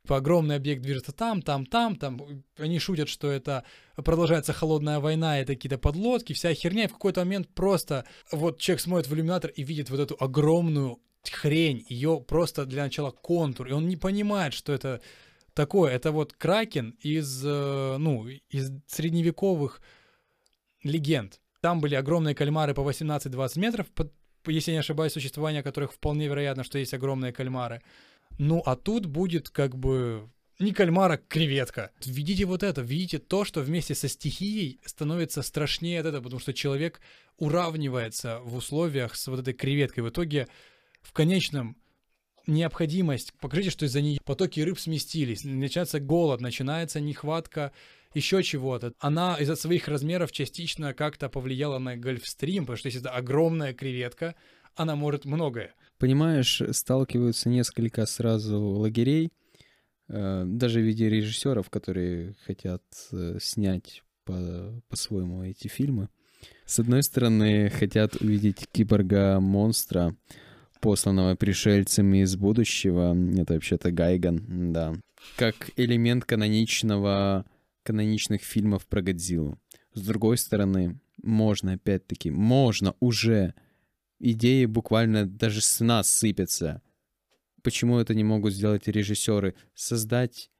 огромный 0.08 0.56
объект 0.56 0.82
движется 0.82 1.12
там, 1.12 1.42
там, 1.42 1.66
там, 1.66 1.98
там. 1.98 2.22
Они 2.58 2.80
шутят, 2.80 3.10
что 3.10 3.30
это 3.30 3.66
продолжается 3.98 4.54
холодная 4.54 5.02
война, 5.02 5.42
это 5.42 5.56
какие-то 5.56 5.78
подлодки, 5.78 6.32
вся 6.32 6.54
херня. 6.54 6.86
И 6.86 6.88
в 6.88 6.94
какой-то 6.94 7.20
момент 7.20 7.50
просто 7.54 8.06
вот 8.32 8.62
человек 8.62 8.80
смотрит 8.80 9.10
в 9.10 9.14
иллюминатор 9.14 9.52
и 9.52 9.62
видит 9.62 9.90
вот 9.90 10.00
эту 10.00 10.16
огромную 10.18 11.02
хрень, 11.30 11.86
ее 11.90 12.24
просто 12.26 12.66
для 12.66 12.84
начала 12.84 13.12
контур, 13.12 13.68
и 13.68 13.74
он 13.74 13.90
не 13.90 13.98
понимает, 13.98 14.54
что 14.54 14.72
это 14.72 15.02
такое. 15.58 15.92
Это 15.92 16.12
вот 16.12 16.34
кракен 16.34 16.96
из, 17.02 17.44
э, 17.44 17.98
ну, 17.98 18.28
из 18.28 18.72
средневековых 18.88 19.82
легенд. 20.84 21.42
Там 21.62 21.82
были 21.82 21.96
огромные 21.96 22.36
кальмары 22.36 22.74
по 22.74 22.82
18-20 22.82 23.60
метров, 23.60 23.88
если 24.46 24.72
не 24.72 24.78
ошибаюсь, 24.78 25.14
существование 25.14 25.64
которых 25.64 25.92
вполне 25.92 26.28
вероятно, 26.28 26.64
что 26.64 26.78
есть 26.78 26.94
огромные 26.94 27.34
кальмары. 27.34 27.82
Ну, 28.38 28.62
а 28.66 28.76
тут 28.76 29.08
будет 29.08 29.50
как 29.50 29.76
бы 29.76 30.30
не 30.60 30.74
кальмар, 30.74 31.12
а 31.12 31.18
креветка. 31.18 31.92
Видите 32.06 32.46
вот 32.46 32.64
это, 32.64 32.82
видите 32.82 33.18
то, 33.18 33.44
что 33.44 33.62
вместе 33.62 33.96
со 33.96 34.08
стихией 34.08 34.80
становится 34.86 35.42
страшнее 35.42 36.00
от 36.00 36.06
этого, 36.06 36.24
потому 36.24 36.40
что 36.40 36.54
человек 36.54 37.02
уравнивается 37.38 38.40
в 38.44 38.56
условиях 38.56 39.16
с 39.16 39.28
вот 39.28 39.40
этой 39.40 39.54
креветкой. 39.54 40.04
В 40.04 40.10
итоге 40.10 40.48
в 41.02 41.14
конечном 41.14 41.76
необходимость, 42.48 43.34
покажите, 43.40 43.70
что 43.70 43.86
из-за 43.86 44.02
нее 44.02 44.20
потоки 44.24 44.60
рыб 44.60 44.80
сместились, 44.80 45.44
начинается 45.44 46.00
голод, 46.00 46.42
начинается 46.42 47.00
нехватка 47.00 47.72
еще 48.14 48.42
чего-то. 48.44 48.94
Она 49.00 49.36
из-за 49.36 49.56
своих 49.56 49.88
размеров 49.88 50.32
частично 50.32 50.94
как-то 50.94 51.30
повлияла 51.30 51.78
на 51.78 51.98
гольфстрим, 51.98 52.64
потому 52.64 52.78
что 52.78 52.88
если 52.88 53.02
это 53.02 53.12
огромная 53.12 53.74
креветка, 53.74 54.36
она 54.76 54.96
может 54.96 55.26
многое. 55.26 55.74
Понимаешь, 55.98 56.62
сталкиваются 56.72 57.50
несколько 57.50 58.06
сразу 58.06 58.60
лагерей, 58.60 59.32
э, 60.08 60.44
даже 60.46 60.80
в 60.80 60.84
виде 60.84 61.10
режиссеров, 61.10 61.70
которые 61.70 62.36
хотят 62.46 62.84
э, 63.12 63.38
снять 63.42 64.04
по- 64.24 64.82
по-своему 64.90 65.44
эти 65.44 65.68
фильмы. 65.68 66.10
С 66.66 66.80
одной 66.80 67.02
стороны, 67.02 67.70
хотят 67.70 68.16
увидеть 68.18 68.68
киборга-монстра, 68.72 70.16
посланного 70.80 71.36
пришельцами 71.36 72.24
из 72.24 72.36
будущего. 72.36 73.16
Это 73.40 73.54
вообще-то 73.56 73.92
Гайган, 73.92 74.74
да. 74.74 74.96
Как 75.36 75.72
элемент 75.76 76.26
каноничного, 76.26 77.46
каноничных 77.84 78.42
фильмов 78.42 78.86
про 78.88 79.02
Годзиллу. 79.02 79.60
С 79.94 80.02
другой 80.06 80.38
стороны, 80.38 81.00
можно 81.22 81.74
опять-таки, 81.74 82.30
можно 82.30 82.94
уже 83.00 83.54
идеи 84.20 84.66
буквально 84.66 85.26
даже 85.26 85.62
с 85.62 85.80
нас 85.80 86.10
сыпятся. 86.10 86.82
Почему 87.64 87.98
это 87.98 88.14
не 88.14 88.24
могут 88.24 88.54
сделать 88.54 88.88
режиссеры? 88.88 89.56
Создать 89.74 90.52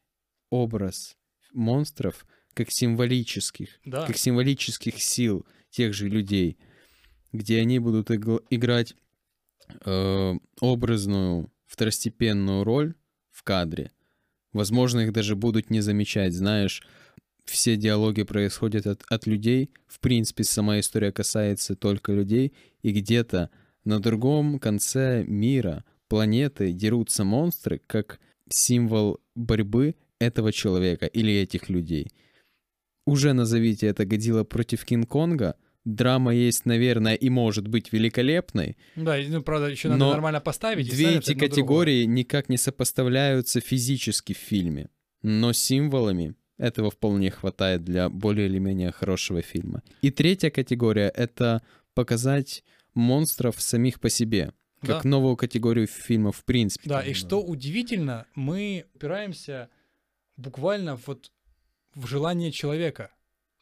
образ 0.50 1.16
монстров 1.54 2.26
как 2.54 2.72
символических, 2.72 3.70
Да. 3.86 4.06
как 4.06 4.18
символических 4.18 5.02
сил 5.02 5.46
тех 5.70 5.94
же 5.94 6.10
людей, 6.10 6.58
где 7.32 7.60
они 7.62 7.78
будут 7.80 8.10
играть 8.10 8.96
э, 9.86 10.34
образную 10.60 11.52
второстепенную 11.66 12.64
роль 12.64 12.96
в 13.32 13.44
кадре. 13.44 13.92
Возможно, 14.54 15.02
их 15.02 15.14
даже 15.14 15.36
будут 15.36 15.70
не 15.70 15.82
замечать, 15.82 16.34
знаешь. 16.34 16.82
Все 17.46 17.78
диалоги 17.78 18.24
происходят 18.24 18.88
от, 18.88 19.04
от 19.08 19.28
людей. 19.28 19.72
В 19.88 20.00
принципе, 20.00 20.44
сама 20.44 20.80
история 20.80 21.12
касается 21.12 21.76
только 21.76 22.12
людей. 22.12 22.54
И 22.82 22.92
где-то 22.92 23.50
на 23.84 24.00
другом 24.00 24.60
конце 24.60 25.24
мира, 25.24 25.86
планеты, 26.08 26.74
дерутся 26.74 27.24
монстры 27.24 27.82
как 27.88 28.20
символ 28.50 29.20
борьбы 29.36 29.96
этого 30.20 30.52
человека 30.52 31.06
или 31.06 31.34
этих 31.34 31.70
людей. 31.70 32.12
Уже 33.06 33.34
назовите 33.34 33.88
это 33.88 34.06
Годзилла 34.06 34.44
против 34.44 34.84
Кинг-Конга. 34.84 35.56
Драма 35.88 36.36
есть, 36.36 36.66
наверное, 36.66 37.16
и 37.16 37.30
может 37.30 37.70
быть 37.70 37.94
великолепной, 37.94 38.76
Да, 38.98 39.16
ну, 39.30 39.42
правда, 39.42 39.68
еще 39.70 39.88
надо 39.88 40.00
Но 40.00 40.12
нормально 40.12 40.42
поставить. 40.42 40.90
Две 40.90 41.16
эти 41.16 41.34
категории 41.34 42.04
никак 42.04 42.50
не 42.50 42.58
сопоставляются 42.58 43.62
физически 43.62 44.34
в 44.34 44.38
фильме, 44.38 44.90
но 45.22 45.54
символами 45.54 46.36
этого 46.58 46.92
вполне 46.92 47.32
хватает 47.32 47.86
для 47.86 48.10
более 48.10 48.48
или 48.48 48.60
менее 48.60 48.92
хорошего 48.92 49.42
фильма. 49.42 49.82
И 50.02 50.12
третья 50.12 50.50
категория— 50.50 51.08
это 51.16 51.62
показать 51.94 52.66
монстров 52.94 53.62
самих 53.62 54.02
по 54.02 54.10
себе, 54.10 54.52
как 54.82 55.04
Да. 55.04 55.10
новую 55.10 55.38
категорию 55.38 55.88
фильмов 55.88 56.38
в 56.38 56.44
принципе. 56.44 56.90
Да, 56.90 57.02
и 57.02 57.14
что 57.14 57.42
удивительно, 57.42 58.26
мы 58.36 58.86
упираемся 58.94 59.70
буквально 60.36 61.00
вот 61.08 61.32
в 61.96 62.08
желание 62.08 62.52
человека. 62.52 63.12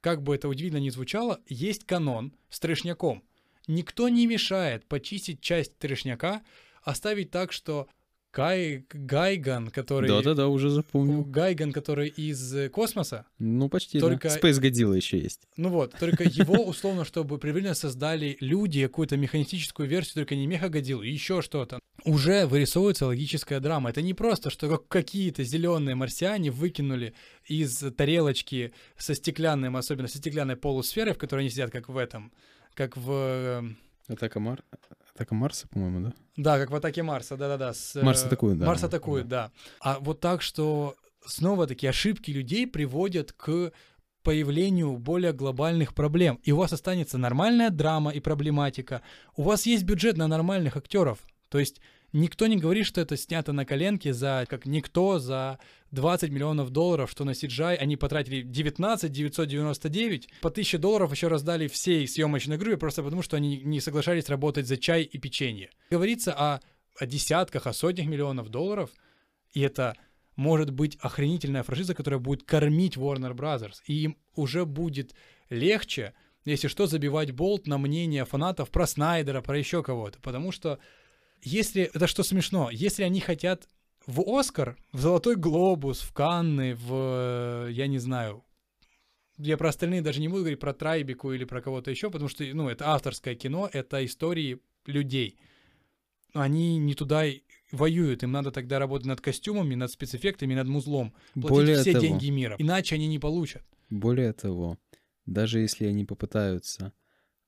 Как 0.06 0.22
бы 0.22 0.36
это 0.36 0.48
удивительно 0.48 0.80
ни 0.80 0.91
звучало, 0.91 1.41
есть 1.48 1.84
канон 1.86 2.36
с 2.52 2.60
трешняком. 2.60 3.24
Никто 3.65 4.08
не 4.08 4.28
мешает 4.28 4.86
почистить 4.86 5.41
часть 5.41 5.80
трешняка, 5.80 6.44
оставить 6.84 7.32
так, 7.32 7.52
что 7.52 7.88
Кай... 8.36 8.86
Гайган, 8.91 9.69
который... 9.69 10.10
Да-да-да, 10.10 10.50
уже 10.50 10.69
запомнил. 10.69 11.24
Гайган, 11.24 11.71
который 11.71 12.10
из 12.10 12.54
э, 12.54 12.67
космоса, 12.67 13.26
Ну, 13.39 13.69
почти, 13.69 13.98
Только- 13.98 14.28
да. 14.28 14.38
Space 14.38 14.60
Godzilla 14.62 14.98
еще 14.98 15.17
есть. 15.17 15.48
ну 15.56 15.69
вот, 15.69 15.93
только 15.98 16.26
его 16.26 16.56
условно, 16.65 17.06
чтобы 17.06 17.38
привильно 17.38 17.74
создали 17.76 18.36
люди 18.41 18.84
какую-то 18.84 19.15
механистическую 19.15 19.88
версию, 19.88 20.15
только 20.15 20.36
не 20.36 20.48
мехагодилу, 20.48 21.02
еще 21.02 21.41
что-то. 21.41 21.80
Уже 22.04 22.45
вырисовывается 22.45 23.06
логическая 23.06 23.62
драма. 23.62 23.91
Это 23.91 24.02
не 24.02 24.13
просто, 24.13 24.50
что 24.50 24.67
как- 24.67 24.89
какие-то 24.89 25.45
зеленые 25.45 25.95
марсиане 25.95 26.52
выкинули 26.52 27.13
из 27.45 27.78
тарелочки 27.95 28.74
со 28.98 29.15
стеклянным, 29.15 29.78
особенно 29.78 30.10
со 30.10 30.17
стеклянной 30.17 30.58
полусферой, 30.58 31.13
в 31.13 31.17
которой 31.17 31.39
они 31.39 31.50
сидят, 31.52 31.71
как 31.71 31.88
в 31.88 31.95
этом, 31.95 32.34
как 32.74 32.98
в... 32.98 33.10
э, 33.12 33.63
Атака, 34.13 34.41
Мар... 34.41 34.62
Атака 35.15 35.34
Марса, 35.34 35.67
по-моему, 35.69 36.08
да? 36.08 36.13
Да, 36.36 36.60
как 36.60 36.71
в 36.71 36.75
атаке 36.75 37.01
Марса, 37.01 37.38
да-да-да. 37.38 37.73
с, 37.73 37.95
э, 37.95 38.04
Марс 38.04 38.25
атакует, 38.25 38.60
да. 38.60 38.65
Марс 38.65 38.84
атакует, 38.84 39.28
да. 39.30 39.51
А 39.80 39.97
вот 39.99 40.19
так, 40.19 40.41
что 40.41 40.95
снова 41.25 41.67
такие 41.67 41.89
ошибки 41.89 42.32
людей 42.32 42.67
приводят 42.67 43.32
к 43.32 43.71
появлению 44.23 44.97
более 44.97 45.32
глобальных 45.32 45.93
проблем. 45.93 46.39
И 46.43 46.51
у 46.51 46.58
вас 46.58 46.73
останется 46.73 47.17
нормальная 47.17 47.69
драма 47.69 48.12
и 48.12 48.19
проблематика. 48.19 49.04
У 49.38 49.43
вас 49.43 49.65
есть 49.65 49.84
бюджет 49.84 50.17
на 50.17 50.28
нормальных 50.28 50.75
актеров. 50.75 51.19
То 51.56 51.60
есть 51.60 51.80
никто 52.12 52.48
не 52.48 52.58
говорит, 52.58 52.86
что 52.86 53.00
это 53.00 53.15
снято 53.15 53.54
на 53.54 53.63
коленке 53.63 54.12
за, 54.12 54.46
как 54.50 54.65
никто, 54.65 55.20
за 55.20 55.58
20 55.91 56.30
миллионов 56.30 56.70
долларов, 56.70 57.10
что 57.10 57.24
на 57.24 57.30
CGI 57.30 57.78
они 57.78 57.96
потратили 57.96 58.41
19 58.41 59.10
999, 59.10 60.30
по 60.41 60.50
1000 60.50 60.78
долларов 60.78 61.12
еще 61.13 61.30
раздали 61.30 61.70
всей 61.70 62.06
съемочной 62.10 62.58
группе, 62.58 62.76
просто 62.76 63.04
потому 63.04 63.22
что 63.22 63.38
они 63.38 63.62
не 63.62 63.80
соглашались 63.80 64.28
работать 64.28 64.68
за 64.68 64.76
чай 64.76 65.04
и 65.04 65.18
печенье. 65.18 65.70
Говорится 65.89 66.34
о, 66.34 66.60
о 67.00 67.06
десятках, 67.06 67.68
о 67.68 67.72
сотнях 67.72 68.08
миллионов 68.08 68.50
долларов, 68.50 68.89
и 69.54 69.62
это 69.62 69.96
может 70.36 70.72
быть 70.72 70.98
охренительная 71.00 71.63
франшиза, 71.63 71.96
которая 71.96 72.20
будет 72.20 72.44
кормить 72.44 72.98
Warner 72.98 73.34
Brothers, 73.34 73.76
и 73.86 73.94
им 73.94 74.18
уже 74.36 74.65
будет 74.65 75.15
легче, 75.50 76.15
если 76.44 76.68
что, 76.68 76.86
забивать 76.86 77.32
болт 77.32 77.65
на 77.65 77.78
мнение 77.78 78.26
фанатов 78.26 78.72
про 78.72 78.86
Снайдера, 78.86 79.39
про 79.39 79.58
еще 79.58 79.84
кого-то, 79.84 80.20
потому 80.20 80.52
что 80.52 80.80
если, 81.46 81.84
это 81.94 82.08
что 82.08 82.24
смешно, 82.24 82.70
если 82.72 83.04
они 83.04 83.20
хотят 83.20 83.70
в 84.08 84.22
Оскар, 84.28 84.78
в 84.92 85.00
Золотой 85.00 85.36
Глобус, 85.36 86.02
в 86.02 86.12
Канны, 86.12 86.76
в, 86.76 87.68
э, 87.68 87.72
я 87.72 87.88
не 87.88 88.00
знаю, 88.00 88.44
я 89.38 89.56
про 89.56 89.70
остальные 89.70 90.02
даже 90.02 90.22
не 90.22 90.28
буду 90.28 90.42
говорить 90.42 90.60
про 90.60 90.74
Трайбику 90.74 91.34
или 91.34 91.46
про 91.46 91.62
кого-то 91.62 91.92
еще, 91.92 92.10
потому 92.10 92.30
что, 92.30 92.44
ну, 92.44 92.68
это 92.68 92.90
авторское 92.90 93.36
кино, 93.36 93.70
это 93.72 94.04
истории 94.04 94.60
людей. 94.88 95.38
Они 96.34 96.78
не 96.78 96.96
туда 96.96 97.26
воюют, 97.72 98.24
им 98.24 98.32
надо 98.32 98.52
тогда 98.52 98.80
работать 98.80 99.08
над 99.08 99.22
костюмами, 99.22 99.76
над 99.76 99.92
спецэффектами, 99.92 100.56
над 100.56 100.68
музлом, 100.68 101.14
платить 101.34 101.50
Более 101.50 101.78
все 101.78 101.94
того, 101.94 102.06
деньги 102.06 102.30
мира, 102.30 102.56
иначе 102.58 102.96
они 102.96 103.08
не 103.08 103.20
получат. 103.20 103.64
Более 103.90 104.34
того, 104.34 104.80
даже 105.26 105.60
если 105.60 105.86
они 105.86 106.06
попытаются 106.06 106.92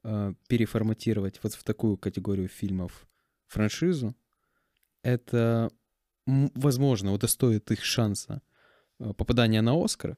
э, 0.04 0.34
переформатировать 0.48 1.40
вот 1.42 1.54
в 1.54 1.64
такую 1.64 1.98
категорию 1.98 2.48
фильмов 2.48 3.08
франшизу, 3.48 4.16
это, 5.04 5.72
возможно, 6.26 7.14
удостоит 7.14 7.72
их 7.72 7.84
шанса 7.84 8.42
э, 9.00 9.14
попадания 9.14 9.62
на 9.62 9.84
Оскар, 9.84 10.18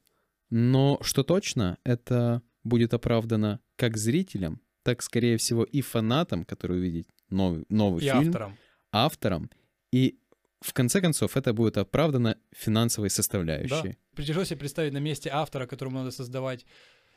но 0.49 0.97
что 1.01 1.23
точно, 1.23 1.77
это 1.83 2.41
будет 2.63 2.93
оправдано 2.93 3.59
как 3.75 3.97
зрителям, 3.97 4.61
так, 4.83 5.01
скорее 5.01 5.37
всего, 5.37 5.63
и 5.63 5.81
фанатам, 5.81 6.45
которые 6.45 6.79
увидят 6.79 7.07
новый, 7.29 7.65
новый 7.69 8.03
И 8.03 8.09
фильм, 8.09 8.27
авторам. 8.27 8.57
авторам, 8.91 9.49
и 9.91 10.19
в 10.61 10.73
конце 10.73 11.01
концов 11.01 11.37
это 11.37 11.53
будет 11.53 11.77
оправдано 11.77 12.37
финансовой 12.51 13.09
составляющей. 13.09 13.97
Тяжело 14.15 14.43
себе 14.43 14.59
представить 14.59 14.93
на 14.93 14.97
месте 14.97 15.29
автора, 15.31 15.67
которому 15.67 15.99
надо 15.99 16.11
создавать 16.11 16.65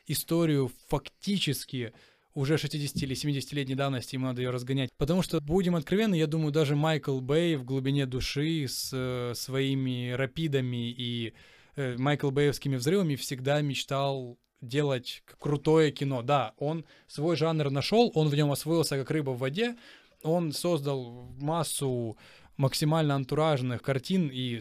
историю 0.07 0.71
фактически 0.87 1.93
уже 2.33 2.57
60 2.57 2.95
или 3.03 3.15
70-летней 3.15 3.75
давности, 3.75 4.15
ему 4.15 4.25
надо 4.25 4.41
ее 4.41 4.49
разгонять. 4.49 4.89
Потому 4.97 5.21
что, 5.21 5.39
будем 5.39 5.75
откровенны, 5.75 6.15
я 6.15 6.27
думаю, 6.27 6.51
даже 6.51 6.75
Майкл 6.75 7.19
Бэй 7.19 7.55
в 7.55 7.63
глубине 7.63 8.05
души 8.05 8.65
с 8.67 8.89
э, 8.91 9.33
своими 9.35 10.11
рапидами 10.11 10.91
и 10.91 11.33
э, 11.75 11.95
Майкл 11.97 12.31
Бэевскими 12.31 12.75
взрывами 12.75 13.15
всегда 13.15 13.61
мечтал 13.61 14.37
делать 14.61 15.23
крутое 15.39 15.91
кино. 15.91 16.21
Да, 16.21 16.53
он 16.57 16.85
свой 17.07 17.35
жанр 17.35 17.69
нашел, 17.69 18.11
он 18.15 18.29
в 18.29 18.35
нем 18.35 18.51
освоился 18.51 18.97
как 18.97 19.11
рыба 19.11 19.31
в 19.31 19.39
воде, 19.39 19.75
он 20.23 20.53
создал 20.53 21.29
массу 21.39 22.17
максимально 22.57 23.15
антуражных 23.15 23.81
картин 23.81 24.29
и 24.31 24.59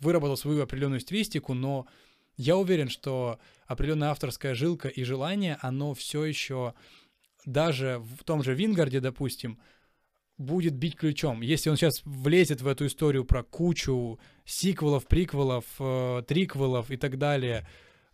выработал 0.00 0.36
свою 0.36 0.62
определенную 0.62 1.00
стилистику, 1.00 1.54
но 1.54 1.86
я 2.36 2.56
уверен, 2.56 2.88
что 2.88 3.38
определенная 3.66 4.10
авторская 4.10 4.54
жилка 4.54 4.88
и 4.88 5.02
желание, 5.04 5.58
оно 5.60 5.94
все 5.94 6.24
еще 6.24 6.74
даже 7.44 8.02
в 8.18 8.24
том 8.24 8.42
же 8.42 8.54
Вингарде, 8.54 9.00
допустим, 9.00 9.58
будет 10.38 10.74
бить 10.74 10.96
ключом. 10.96 11.40
Если 11.42 11.68
он 11.68 11.76
сейчас 11.76 12.02
влезет 12.04 12.62
в 12.62 12.68
эту 12.68 12.86
историю 12.86 13.24
про 13.24 13.42
кучу 13.42 14.18
сиквелов, 14.44 15.06
приквелов, 15.06 15.64
э, 15.80 16.22
триквелов 16.26 16.90
и 16.90 16.96
так 16.96 17.18
далее, 17.18 17.68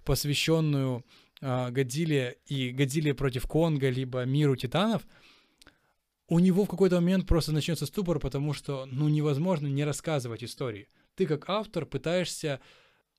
посвященную 0.04 1.04
э, 1.40 1.70
Годзилле 1.70 2.38
и 2.46 2.70
Годзилле 2.70 3.14
против 3.14 3.46
Конга, 3.46 3.90
либо 3.90 4.24
миру 4.24 4.56
титанов, 4.56 5.06
у 6.28 6.38
него 6.38 6.64
в 6.64 6.68
какой-то 6.68 6.96
момент 6.96 7.26
просто 7.26 7.52
начнется 7.52 7.84
ступор, 7.84 8.18
потому 8.18 8.54
что, 8.54 8.86
ну, 8.86 9.08
невозможно 9.08 9.66
не 9.66 9.84
рассказывать 9.84 10.42
истории. 10.42 10.88
Ты 11.16 11.26
как 11.26 11.48
автор 11.50 11.84
пытаешься 11.84 12.60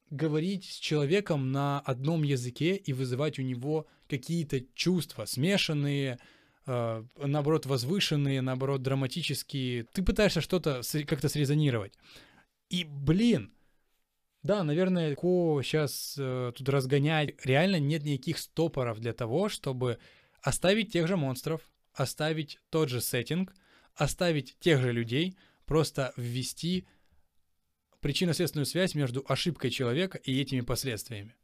говорить 0.10 0.66
с 0.66 0.78
человеком 0.78 1.52
на 1.52 1.80
одном 1.80 2.24
языке 2.24 2.76
и 2.76 2.94
вызывать 2.94 3.38
у 3.38 3.44
него 3.44 3.86
какие-то 4.08 4.62
чувства, 4.74 5.26
смешанные, 5.26 6.20
э, 6.66 7.04
наоборот, 7.18 7.66
возвышенные, 7.66 8.42
наоборот, 8.42 8.82
драматические. 8.82 9.84
Ты 9.84 10.04
пытаешься 10.04 10.42
что-то 10.42 10.82
как-то 11.08 11.30
срезонировать. 11.30 11.94
И, 12.70 12.84
блин, 12.84 13.52
да, 14.44 14.64
наверное, 14.64 15.10
легко 15.10 15.62
сейчас 15.64 16.14
тут 16.16 16.70
разгонять. 16.70 17.36
Реально 17.44 17.80
нет 17.80 18.04
никаких 18.04 18.38
стопоров 18.38 19.00
для 19.00 19.14
того, 19.14 19.50
чтобы 19.50 19.98
оставить 20.42 20.92
тех 20.92 21.08
же 21.08 21.18
монстров, 21.18 21.62
оставить 21.94 22.60
тот 22.70 22.90
же 22.90 23.02
сеттинг, 23.02 23.56
оставить 23.96 24.58
тех 24.60 24.82
же 24.82 24.92
людей, 24.92 25.38
просто 25.66 26.14
ввести 26.18 26.86
причинно-следственную 28.02 28.68
связь 28.68 28.94
между 28.94 29.26
ошибкой 29.28 29.72
человека 29.72 30.20
и 30.20 30.40
этими 30.40 30.62
последствиями. 30.62 31.36